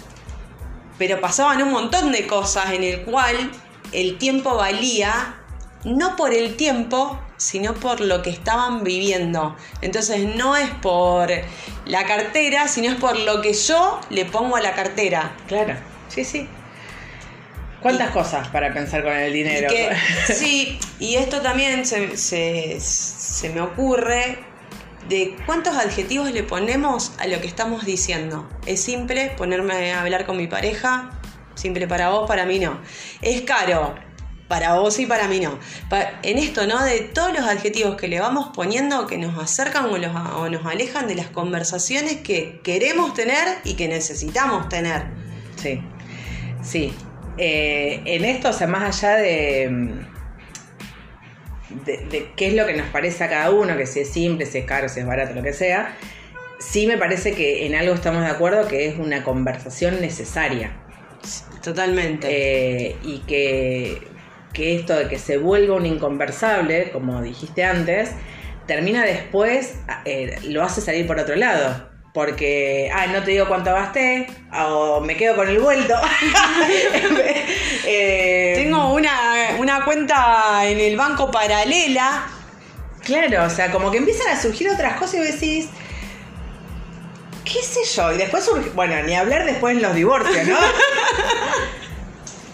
pero 0.99 1.21
pasaban 1.21 1.62
un 1.62 1.71
montón 1.71 2.11
de 2.12 2.27
cosas 2.27 2.73
en 2.73 2.83
el 2.83 3.03
cual 3.03 3.51
el 3.92 4.18
tiempo 4.18 4.57
valía 4.57 5.37
no 5.85 6.16
por 6.16 6.35
el 6.35 6.57
tiempo, 6.57 7.21
sino 7.37 7.73
por 7.75 8.01
lo 8.01 8.21
que 8.21 8.31
estaban 8.31 8.83
viviendo. 8.83 9.57
Entonces 9.81 10.35
no 10.35 10.57
es 10.57 10.68
por 10.83 11.31
la 11.87 12.05
cartera, 12.05 12.66
sino 12.66 12.88
es 12.90 12.97
por 12.97 13.16
lo 13.16 13.40
que 13.40 13.53
yo 13.55 14.01
le 14.11 14.25
pongo 14.25 14.57
a 14.57 14.61
la 14.61 14.75
cartera. 14.75 15.37
Claro, 15.47 15.75
sí, 16.09 16.25
sí. 16.25 16.49
¿Cuántas 17.81 18.11
cosas 18.11 18.49
para 18.49 18.75
pensar 18.75 19.05
con 19.05 19.12
el 19.12 19.31
Y 19.35 19.44
dinero? 19.44 19.68
que- 19.71 19.94
sí, 20.35 20.81
y 20.99 21.14
esto 21.14 21.40
también 21.40 21.87
se, 21.87 22.16
se- 22.16 22.79
se 22.81 23.51
me 23.51 23.61
ocurre 23.61 24.40
de 25.09 25.37
cuántos 25.47 25.77
adjetivos 25.77 26.31
le 26.33 26.42
ponemos 26.42 27.12
a 27.18 27.27
lo 27.27 27.40
que 27.40 27.47
estamos 27.47 27.85
diciendo. 27.85 28.49
Es 28.66 28.83
simple 28.83 29.31
ponerme 29.37 29.92
a 29.92 30.03
hablar 30.03 30.27
con 30.27 30.37
mi 30.37 30.47
pareja, 30.47 31.11
simple 31.55 31.87
para 31.88 32.11
vos, 32.11 32.29
para 32.29 32.44
mí 32.47 32.59
no. 32.59 32.79
Es 33.23 33.42
caro, 33.42 33.94
para 34.49 34.75
vos 34.79 34.99
y 34.99 35.07
para 35.07 35.29
mí 35.29 35.40
no. 35.40 35.59
En 36.23 36.38
esto, 36.38 36.66
¿no? 36.66 36.83
De 36.85 37.01
todos 37.01 37.33
los 37.33 37.47
adjetivos 37.47 37.97
que 37.97 38.09
le 38.09 38.21
vamos 38.21 38.51
poniendo 38.55 39.07
que 39.07 39.18
nos 39.18 39.38
acercan 39.42 39.87
o, 39.87 39.99
los- 39.99 40.14
o 40.37 40.49
nos 40.49 40.64
alejan 40.66 41.07
de 41.09 41.14
las 41.14 41.29
conversaciones 41.29 42.18
que 42.18 42.61
queremos 42.62 43.14
tener 43.14 43.47
y 43.64 43.75
que 43.75 43.88
necesitamos 43.88 44.68
tener. 44.68 45.07
Sí, 45.57 45.81
sí. 46.62 46.94
Eh, 47.40 48.03
en 48.05 48.25
esto, 48.25 48.49
o 48.49 48.53
sea, 48.53 48.66
más 48.66 48.83
allá 49.03 49.16
de, 49.16 50.05
de, 51.71 51.99
de 51.99 52.31
qué 52.37 52.49
es 52.49 52.55
lo 52.55 52.67
que 52.67 52.75
nos 52.75 52.87
parece 52.89 53.25
a 53.25 53.29
cada 53.29 53.51
uno, 53.51 53.77
que 53.77 53.87
si 53.87 54.01
es 54.01 54.11
simple, 54.11 54.47
si 54.47 54.59
es 54.59 54.65
caro, 54.65 54.89
si 54.89 55.01
es 55.01 55.07
barato, 55.07 55.35
lo 55.35 55.43
que 55.43 55.53
sea, 55.53 55.97
sí 56.59 56.87
me 56.87 56.97
parece 56.99 57.33
que 57.33 57.67
en 57.67 57.75
algo 57.75 57.95
estamos 57.95 58.23
de 58.23 58.31
acuerdo, 58.31 58.69
que 58.69 58.89
es 58.89 58.99
una 58.99 59.25
conversación 59.25 60.01
necesaria. 60.01 60.73
Totalmente. 61.63 62.29
Eh, 62.31 62.97
y 63.03 63.19
que, 63.21 63.99
que 64.53 64.77
esto 64.77 64.97
de 64.97 65.09
que 65.09 65.19
se 65.19 65.39
vuelva 65.39 65.77
un 65.77 65.87
inconversable, 65.87 66.91
como 66.91 67.23
dijiste 67.23 67.65
antes, 67.65 68.11
termina 68.67 69.05
después, 69.05 69.77
eh, 70.05 70.39
lo 70.45 70.63
hace 70.63 70.81
salir 70.81 71.07
por 71.07 71.19
otro 71.19 71.37
lado. 71.37 71.88
Porque, 72.19 72.91
ah, 72.93 73.07
no 73.07 73.23
te 73.23 73.31
digo 73.31 73.47
cuánto 73.47 73.73
gasté, 73.73 74.27
o 74.53 75.01
me 75.01 75.17
quedo 75.17 75.37
con 75.37 75.49
el 75.49 75.61
vuelto. 75.61 75.95
Eh, 77.91 78.53
Tengo 78.57 78.93
una, 78.93 79.57
una 79.59 79.85
cuenta 79.85 80.67
en 80.67 80.81
el 80.81 80.97
banco 80.97 81.31
paralela. 81.31 82.27
Claro, 83.05 83.45
o 83.45 83.51
sea, 83.51 83.71
como 83.71 83.91
que 83.93 83.99
empiezan 83.99 84.37
a 84.37 84.43
surgir 84.43 84.69
otras 84.69 84.99
cosas 84.99 85.15
y 85.15 85.33
decís, 85.33 85.69
qué 87.45 87.63
sé 87.63 87.85
yo, 87.95 88.13
y 88.13 88.19
después 88.19 88.45
surge, 88.45 88.71
bueno, 88.71 89.01
ni 89.05 89.15
hablar 89.15 89.47
después 89.47 89.77
en 89.77 89.83
los 89.83 89.95
divorcios, 89.95 90.45
¿no? 90.47 90.57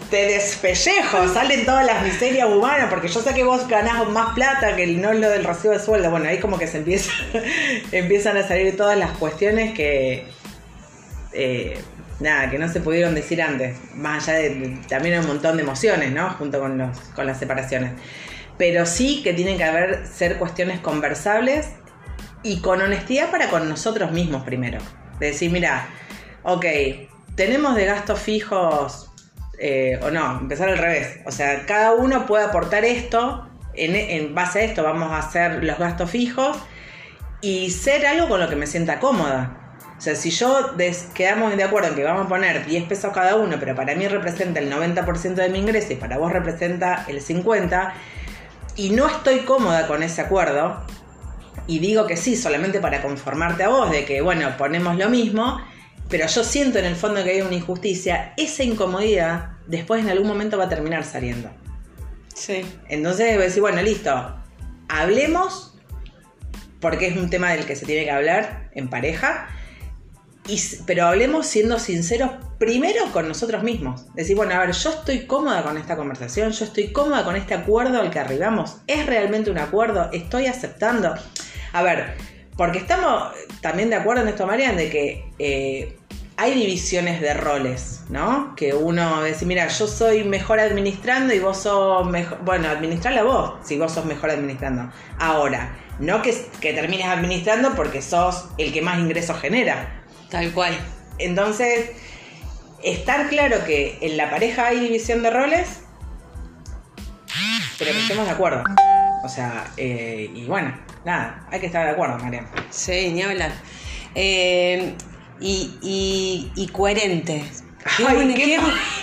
Te 0.09 0.27
despellejo, 0.27 1.27
salen 1.33 1.65
todas 1.65 1.85
las 1.85 2.03
miserias 2.03 2.47
humanas, 2.47 2.87
porque 2.89 3.07
yo 3.07 3.21
sé 3.21 3.33
que 3.33 3.43
vos 3.43 3.67
ganás 3.67 4.07
más 4.09 4.33
plata 4.35 4.75
que 4.75 4.85
no 4.87 5.13
lo 5.13 5.29
del 5.29 5.43
recibo 5.43 5.73
de 5.73 5.79
sueldo. 5.79 6.11
Bueno, 6.11 6.29
ahí 6.29 6.39
como 6.39 6.59
que 6.59 6.67
se 6.67 6.77
empieza, 6.77 7.11
empiezan 7.91 8.37
a 8.37 8.47
salir 8.47 8.77
todas 8.77 8.97
las 8.97 9.11
cuestiones 9.17 9.73
que, 9.73 10.27
eh, 11.33 11.77
nada, 12.19 12.49
que 12.49 12.59
no 12.59 12.67
se 12.71 12.81
pudieron 12.81 13.15
decir 13.15 13.41
antes. 13.41 13.77
Más 13.95 14.27
allá 14.27 14.39
de, 14.39 14.79
también 14.87 15.15
hay 15.15 15.21
un 15.21 15.27
montón 15.27 15.57
de 15.57 15.63
emociones, 15.63 16.11
¿no? 16.11 16.29
Junto 16.31 16.59
con, 16.59 16.77
los, 16.77 16.97
con 17.15 17.25
las 17.25 17.39
separaciones. 17.39 17.93
Pero 18.57 18.85
sí 18.85 19.21
que 19.23 19.33
tienen 19.33 19.57
que 19.57 19.63
haber, 19.63 20.05
ser 20.07 20.37
cuestiones 20.37 20.79
conversables 20.79 21.69
y 22.43 22.61
con 22.61 22.81
honestidad 22.81 23.31
para 23.31 23.49
con 23.49 23.67
nosotros 23.67 24.11
mismos 24.11 24.43
primero. 24.43 24.77
De 25.19 25.27
decir, 25.27 25.51
mira, 25.51 25.87
ok, 26.43 26.65
tenemos 27.35 27.75
de 27.75 27.85
gastos 27.85 28.19
fijos 28.19 29.11
eh, 29.59 29.99
o 30.01 30.11
no, 30.11 30.39
empezar 30.39 30.69
al 30.69 30.77
revés. 30.77 31.19
O 31.25 31.31
sea, 31.31 31.65
cada 31.65 31.93
uno 31.93 32.25
puede 32.25 32.45
aportar 32.45 32.85
esto, 32.85 33.49
en, 33.73 34.33
base 34.33 34.59
a 34.59 34.63
esto 34.63 34.83
vamos 34.83 35.11
a 35.11 35.19
hacer 35.19 35.63
los 35.63 35.77
gastos 35.77 36.09
fijos 36.09 36.57
y 37.41 37.71
ser 37.71 38.05
algo 38.05 38.29
con 38.29 38.39
lo 38.39 38.49
que 38.49 38.55
me 38.55 38.67
sienta 38.67 38.99
cómoda. 38.99 39.61
O 39.97 40.01
sea, 40.01 40.15
si 40.15 40.29
yo 40.29 40.75
quedamos 41.13 41.55
de 41.55 41.63
acuerdo 41.63 41.89
en 41.89 41.95
que 41.95 42.03
vamos 42.03 42.25
a 42.25 42.29
poner 42.29 42.65
10 42.65 42.83
pesos 42.85 43.13
cada 43.13 43.35
uno, 43.35 43.57
pero 43.59 43.75
para 43.75 43.95
mí 43.95 44.07
representa 44.07 44.59
el 44.59 44.71
90% 44.71 45.35
de 45.35 45.49
mi 45.49 45.59
ingreso 45.59 45.93
y 45.93 45.95
para 45.95 46.17
vos 46.17 46.31
representa 46.31 47.05
el 47.07 47.21
50%, 47.21 47.93
y 48.77 48.89
no 48.89 49.07
estoy 49.07 49.39
cómoda 49.39 49.87
con 49.87 50.03
ese 50.03 50.21
acuerdo, 50.21 50.83
y 51.65 51.79
digo 51.79 52.05
que 52.07 52.17
sí 52.17 52.35
solamente 52.35 52.81
para 52.81 53.01
conformarte 53.01 53.63
a 53.63 53.69
vos 53.69 53.89
de 53.89 54.03
que, 54.05 54.21
bueno, 54.21 54.57
ponemos 54.57 54.97
lo 54.97 55.09
mismo, 55.09 55.61
pero 56.09 56.27
yo 56.27 56.43
siento 56.43 56.79
en 56.79 56.85
el 56.85 56.95
fondo 56.95 57.23
que 57.23 57.31
hay 57.31 57.41
una 57.41 57.55
injusticia, 57.55 58.33
esa 58.37 58.63
incomodidad 58.63 59.51
después 59.67 60.03
en 60.03 60.09
algún 60.09 60.27
momento 60.27 60.57
va 60.57 60.65
a 60.65 60.69
terminar 60.69 61.03
saliendo. 61.03 61.49
Sí. 62.33 62.61
Entonces 62.89 63.33
voy 63.33 63.43
a 63.43 63.45
decir, 63.45 63.61
bueno, 63.61 63.81
listo, 63.81 64.35
hablemos, 64.87 65.73
porque 66.79 67.07
es 67.07 67.17
un 67.17 67.29
tema 67.29 67.51
del 67.51 67.65
que 67.65 67.75
se 67.75 67.85
tiene 67.85 68.03
que 68.05 68.11
hablar 68.11 68.69
en 68.73 68.89
pareja, 68.89 69.49
y, 70.47 70.61
pero 70.85 71.07
hablemos 71.07 71.47
siendo 71.47 71.79
sinceros 71.79 72.29
primero 72.59 73.11
con 73.11 73.27
nosotros 73.27 73.63
mismos. 73.63 74.13
Decir, 74.13 74.35
bueno, 74.35 74.53
a 74.53 74.59
ver, 74.59 74.73
yo 74.73 74.91
estoy 74.91 75.25
cómoda 75.25 75.63
con 75.63 75.77
esta 75.77 75.95
conversación, 75.95 76.51
yo 76.51 76.65
estoy 76.65 76.91
cómoda 76.91 77.23
con 77.23 77.35
este 77.35 77.55
acuerdo 77.55 77.99
al 77.99 78.11
que 78.11 78.19
arribamos. 78.19 78.77
¿Es 78.85 79.07
realmente 79.07 79.49
un 79.49 79.57
acuerdo? 79.57 80.09
¿Estoy 80.13 80.45
aceptando? 80.45 81.15
A 81.73 81.81
ver, 81.81 82.13
porque 82.57 82.79
estamos 82.79 83.33
también 83.61 83.89
de 83.89 83.97
acuerdo 83.97 84.23
en 84.23 84.29
esto, 84.29 84.47
Marian, 84.47 84.77
de 84.77 84.89
que 84.89 85.25
eh, 85.39 85.97
hay 86.37 86.53
divisiones 86.53 87.21
de 87.21 87.33
roles, 87.33 88.01
¿no? 88.09 88.55
Que 88.55 88.73
uno 88.73 89.23
dice, 89.23 89.45
mira, 89.45 89.67
yo 89.67 89.87
soy 89.87 90.23
mejor 90.23 90.59
administrando 90.59 91.33
y 91.33 91.39
vos 91.39 91.63
sos 91.63 92.05
mejor. 92.05 92.39
Bueno, 92.43 92.67
administrala 92.69 93.23
vos 93.23 93.53
si 93.63 93.77
vos 93.77 93.93
sos 93.93 94.05
mejor 94.05 94.29
administrando. 94.31 94.91
Ahora, 95.19 95.77
no 95.99 96.21
que, 96.21 96.35
que 96.61 96.73
termines 96.73 97.07
administrando 97.07 97.75
porque 97.75 98.01
sos 98.01 98.45
el 98.57 98.73
que 98.73 98.81
más 98.81 98.99
ingresos 98.99 99.39
genera. 99.39 100.03
Tal 100.29 100.51
cual. 100.51 100.77
Entonces, 101.17 101.91
estar 102.83 103.29
claro 103.29 103.63
que 103.65 103.97
en 104.01 104.17
la 104.17 104.29
pareja 104.29 104.67
hay 104.67 104.79
división 104.79 105.23
de 105.23 105.29
roles, 105.29 105.81
pero 107.77 107.91
que 107.91 107.99
estemos 107.99 108.25
de 108.25 108.31
acuerdo. 108.31 108.63
O 109.25 109.29
sea, 109.29 109.73
eh, 109.75 110.29
y 110.35 110.45
bueno, 110.45 110.77
nada, 111.03 111.47
hay 111.51 111.59
que 111.59 111.65
estar 111.65 111.83
de 111.83 111.93
acuerdo, 111.93 112.19
Mariana. 112.19 112.47
Sí, 112.69 113.11
ni 113.11 113.23
hablar. 113.23 113.51
Eh, 114.13 114.93
y, 115.39 116.51
y, 116.55 116.67
coherente. 116.67 117.43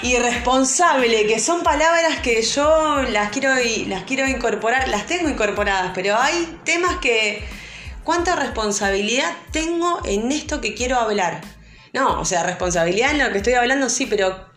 y 0.03 0.17
responsable, 0.17 1.27
que 1.27 1.41
son 1.41 1.65
palabras 1.65 2.21
que 2.21 2.41
yo 2.41 3.03
las 3.03 3.31
quiero, 3.31 3.51
las 3.89 4.05
quiero 4.05 4.29
incorporar, 4.29 4.89
las 4.89 5.07
tengo 5.07 5.29
incorporadas, 5.29 5.91
pero 5.93 6.17
hay 6.17 6.57
temas 6.65 6.99
que, 6.99 7.45
¿cuánta 8.05 8.37
responsabilidad 8.37 9.31
tengo 9.51 10.01
en 10.05 10.31
esto 10.31 10.61
que 10.61 10.75
quiero 10.75 10.99
hablar? 10.99 11.41
No, 11.93 12.21
o 12.21 12.25
sea, 12.25 12.45
responsabilidad 12.45 13.11
en 13.11 13.19
lo 13.19 13.33
que 13.33 13.39
estoy 13.39 13.55
hablando 13.55 13.89
sí, 13.89 14.07
pero 14.07 14.52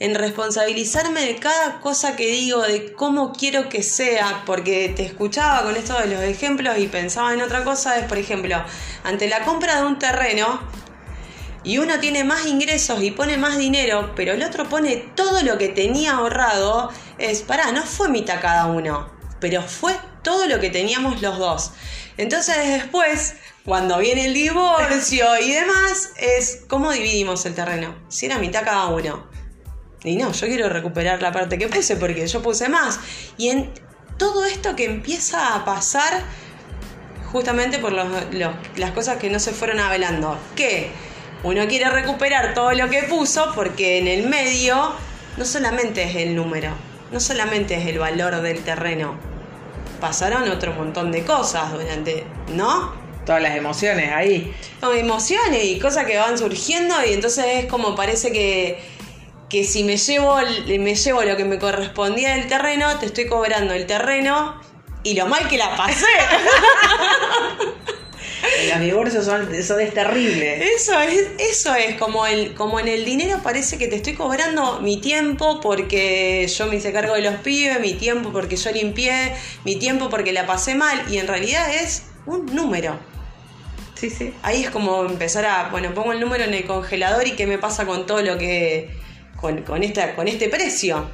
en 0.00 0.14
responsabilizarme 0.14 1.20
de 1.22 1.36
cada 1.36 1.80
cosa 1.80 2.14
que 2.14 2.26
digo, 2.26 2.62
de 2.62 2.92
cómo 2.92 3.32
quiero 3.32 3.68
que 3.68 3.82
sea, 3.82 4.42
porque 4.46 4.92
te 4.94 5.04
escuchaba 5.04 5.62
con 5.62 5.76
esto 5.76 5.98
de 5.98 6.06
los 6.06 6.22
ejemplos 6.22 6.78
y 6.78 6.86
pensaba 6.86 7.34
en 7.34 7.42
otra 7.42 7.64
cosa, 7.64 7.98
es 7.98 8.04
por 8.06 8.18
ejemplo, 8.18 8.56
ante 9.02 9.28
la 9.28 9.44
compra 9.44 9.80
de 9.80 9.86
un 9.86 9.98
terreno, 9.98 10.60
y 11.64 11.78
uno 11.78 11.98
tiene 11.98 12.24
más 12.24 12.46
ingresos 12.46 13.02
y 13.02 13.10
pone 13.10 13.36
más 13.36 13.58
dinero, 13.58 14.12
pero 14.14 14.32
el 14.32 14.42
otro 14.42 14.68
pone 14.68 14.96
todo 15.14 15.42
lo 15.42 15.58
que 15.58 15.68
tenía 15.68 16.12
ahorrado, 16.12 16.90
es, 17.18 17.42
pará, 17.42 17.72
no 17.72 17.82
fue 17.82 18.08
mitad 18.08 18.40
cada 18.40 18.66
uno, 18.66 19.10
pero 19.40 19.62
fue 19.62 19.94
todo 20.22 20.46
lo 20.46 20.60
que 20.60 20.70
teníamos 20.70 21.20
los 21.20 21.38
dos. 21.38 21.72
Entonces 22.16 22.56
después, 22.68 23.34
cuando 23.64 23.98
viene 23.98 24.26
el 24.26 24.34
divorcio 24.34 25.26
y 25.40 25.52
demás, 25.52 26.10
es 26.16 26.62
cómo 26.68 26.90
dividimos 26.92 27.44
el 27.46 27.54
terreno. 27.54 27.96
Si 28.08 28.26
era 28.26 28.38
mitad 28.38 28.64
cada 28.64 28.86
uno. 28.86 29.37
Y 30.04 30.16
no, 30.16 30.32
yo 30.32 30.46
quiero 30.46 30.68
recuperar 30.68 31.22
la 31.22 31.32
parte 31.32 31.58
que 31.58 31.68
puse 31.68 31.96
porque 31.96 32.26
yo 32.26 32.42
puse 32.42 32.68
más. 32.68 33.00
Y 33.36 33.48
en 33.48 33.70
todo 34.16 34.44
esto 34.44 34.76
que 34.76 34.84
empieza 34.84 35.54
a 35.54 35.64
pasar 35.64 36.22
justamente 37.32 37.78
por 37.78 37.92
las 37.92 38.90
cosas 38.92 39.16
que 39.16 39.30
no 39.30 39.38
se 39.38 39.52
fueron 39.52 39.80
avelando. 39.80 40.38
Que 40.54 40.90
uno 41.42 41.66
quiere 41.66 41.88
recuperar 41.90 42.54
todo 42.54 42.72
lo 42.72 42.88
que 42.90 43.04
puso 43.04 43.52
porque 43.54 43.98
en 43.98 44.08
el 44.08 44.28
medio 44.28 44.92
no 45.36 45.44
solamente 45.44 46.02
es 46.02 46.16
el 46.16 46.34
número, 46.34 46.70
no 47.12 47.20
solamente 47.20 47.76
es 47.76 47.86
el 47.86 47.98
valor 47.98 48.40
del 48.42 48.60
terreno. 48.60 49.16
Pasaron 50.00 50.48
otro 50.48 50.72
montón 50.72 51.12
de 51.12 51.24
cosas 51.24 51.72
durante, 51.72 52.24
¿no? 52.54 52.92
Todas 53.24 53.42
las 53.42 53.56
emociones 53.56 54.10
ahí. 54.12 54.54
emociones 54.94 55.64
y 55.64 55.78
cosas 55.78 56.06
que 56.06 56.16
van 56.16 56.38
surgiendo 56.38 56.94
y 57.04 57.12
entonces 57.12 57.44
es 57.46 57.66
como 57.66 57.94
parece 57.94 58.32
que 58.32 58.80
que 59.48 59.64
si 59.64 59.84
me 59.84 59.96
llevo, 59.96 60.36
me 60.66 60.94
llevo 60.94 61.22
lo 61.22 61.36
que 61.36 61.44
me 61.44 61.58
correspondía 61.58 62.34
del 62.34 62.48
terreno, 62.48 62.98
te 62.98 63.06
estoy 63.06 63.26
cobrando 63.26 63.74
el 63.74 63.86
terreno 63.86 64.60
y 65.02 65.14
lo 65.14 65.26
mal 65.26 65.48
que 65.48 65.56
la 65.56 65.76
pasé. 65.76 66.06
Los 68.70 68.80
divorcios 68.80 69.24
son, 69.24 69.52
eso 69.54 69.78
es 69.78 69.94
terrible. 69.94 70.74
Eso 70.74 70.98
es, 71.00 71.28
eso 71.38 71.74
es 71.74 71.96
como, 71.96 72.26
el, 72.26 72.54
como 72.54 72.78
en 72.78 72.88
el 72.88 73.04
dinero 73.04 73.40
parece 73.42 73.78
que 73.78 73.88
te 73.88 73.96
estoy 73.96 74.14
cobrando 74.14 74.80
mi 74.80 75.00
tiempo 75.00 75.60
porque 75.60 76.46
yo 76.46 76.66
me 76.66 76.76
hice 76.76 76.92
cargo 76.92 77.14
de 77.14 77.22
los 77.22 77.36
pibes, 77.36 77.80
mi 77.80 77.94
tiempo 77.94 78.30
porque 78.30 78.56
yo 78.56 78.70
limpié, 78.70 79.34
mi 79.64 79.76
tiempo 79.76 80.08
porque 80.08 80.32
la 80.32 80.46
pasé 80.46 80.74
mal 80.74 81.04
y 81.10 81.18
en 81.18 81.26
realidad 81.26 81.74
es 81.74 82.04
un 82.26 82.46
número. 82.46 82.98
Sí, 83.94 84.10
sí. 84.10 84.32
Ahí 84.42 84.62
es 84.62 84.70
como 84.70 85.04
empezar 85.04 85.44
a, 85.44 85.68
bueno, 85.70 85.92
pongo 85.94 86.12
el 86.12 86.20
número 86.20 86.44
en 86.44 86.54
el 86.54 86.64
congelador 86.64 87.26
y 87.26 87.32
qué 87.32 87.46
me 87.46 87.58
pasa 87.58 87.86
con 87.86 88.06
todo 88.06 88.22
lo 88.22 88.38
que 88.38 88.90
con, 89.40 89.82
esta, 89.82 90.14
con 90.14 90.28
este 90.28 90.48
precio. 90.48 91.10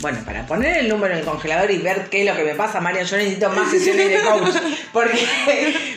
Bueno, 0.00 0.18
para 0.24 0.46
poner 0.46 0.78
el 0.78 0.88
número 0.88 1.12
en 1.12 1.20
el 1.20 1.26
congelador 1.26 1.70
y 1.70 1.76
ver 1.76 2.08
qué 2.08 2.20
es 2.20 2.26
lo 2.26 2.34
que 2.34 2.42
me 2.42 2.54
pasa, 2.54 2.80
Marian, 2.80 3.04
yo 3.04 3.18
necesito 3.18 3.50
más 3.50 3.70
sesiones 3.70 4.08
de 4.08 4.20
coach. 4.20 4.54
Porque, 4.92 5.18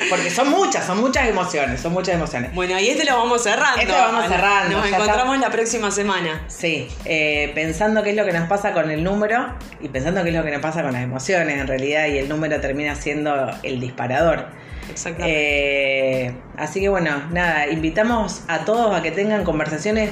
porque 0.08 0.30
son 0.30 0.52
muchas, 0.52 0.86
son 0.86 1.00
muchas 1.00 1.28
emociones, 1.28 1.82
son 1.82 1.94
muchas 1.94 2.14
emociones. 2.14 2.54
Bueno, 2.54 2.80
y 2.80 2.90
este 2.90 3.06
lo 3.06 3.18
vamos 3.18 3.42
cerrando. 3.42 3.80
Este 3.80 3.92
lo 3.92 3.98
vamos 3.98 4.28
cerrando. 4.28 4.78
Nos 4.78 4.88
encontramos 4.88 5.40
la 5.40 5.50
próxima 5.50 5.90
semana. 5.90 6.44
Sí, 6.48 6.90
eh, 7.06 7.52
pensando 7.56 8.04
qué 8.04 8.12
es 8.12 8.16
lo 8.16 8.24
que 8.24 8.34
nos 8.34 8.48
pasa 8.48 8.72
con 8.74 8.92
el 8.92 9.04
número 9.04 9.56
y 9.82 9.88
pensando 9.88 10.22
qué 10.22 10.30
es 10.30 10.36
lo 10.36 10.44
que 10.44 10.52
nos 10.52 10.62
pasa 10.62 10.84
con 10.84 10.94
las 10.94 11.02
emociones 11.02 11.60
en 11.60 11.66
realidad 11.66 12.06
y 12.08 12.20
el 12.20 12.30
número 12.30 12.62
termina 12.62 12.94
siendo 12.94 13.50
el 13.64 13.80
disparador. 13.80 14.46
Exactamente. 14.92 16.26
Eh, 16.26 16.36
así 16.58 16.82
que 16.82 16.90
bueno, 16.90 17.24
nada, 17.32 17.68
invitamos 17.68 18.44
a 18.48 18.60
todos 18.60 18.96
a 18.96 19.02
que 19.02 19.10
tengan 19.10 19.44
conversaciones 19.44 20.12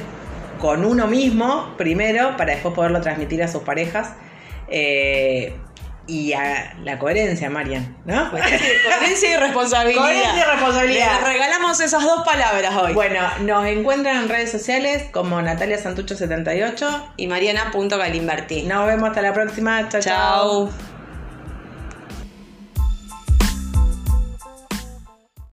con 0.61 0.85
uno 0.85 1.07
mismo 1.07 1.73
primero 1.77 2.37
para 2.37 2.53
después 2.53 2.73
poderlo 2.73 3.01
transmitir 3.01 3.43
a 3.43 3.49
sus 3.49 3.63
parejas. 3.63 4.13
Eh, 4.69 5.53
y 6.07 6.33
a 6.33 6.75
la 6.83 6.99
coherencia, 6.99 7.49
Marian, 7.49 7.95
¿no? 8.05 8.31
Coherencia 8.31 9.33
y 9.33 9.37
responsabilidad. 9.37 10.01
Coherencia 10.01 10.45
y 10.45 10.51
responsabilidad. 10.51 11.19
Les 11.19 11.27
regalamos 11.27 11.79
esas 11.79 12.03
dos 12.03 12.25
palabras 12.25 12.75
hoy. 12.75 12.93
Bueno, 12.93 13.21
nos 13.41 13.65
encuentran 13.65 14.17
en 14.17 14.29
redes 14.29 14.51
sociales 14.51 15.05
como 15.11 15.41
Natalia 15.41 15.81
Santucho78 15.81 17.13
y 17.17 17.27
Mariana.galimberti. 17.27 18.63
Nos 18.63 18.87
vemos 18.87 19.09
hasta 19.09 19.21
la 19.21 19.33
próxima. 19.33 19.87
Chao. 19.89 20.01
chao. 20.01 20.90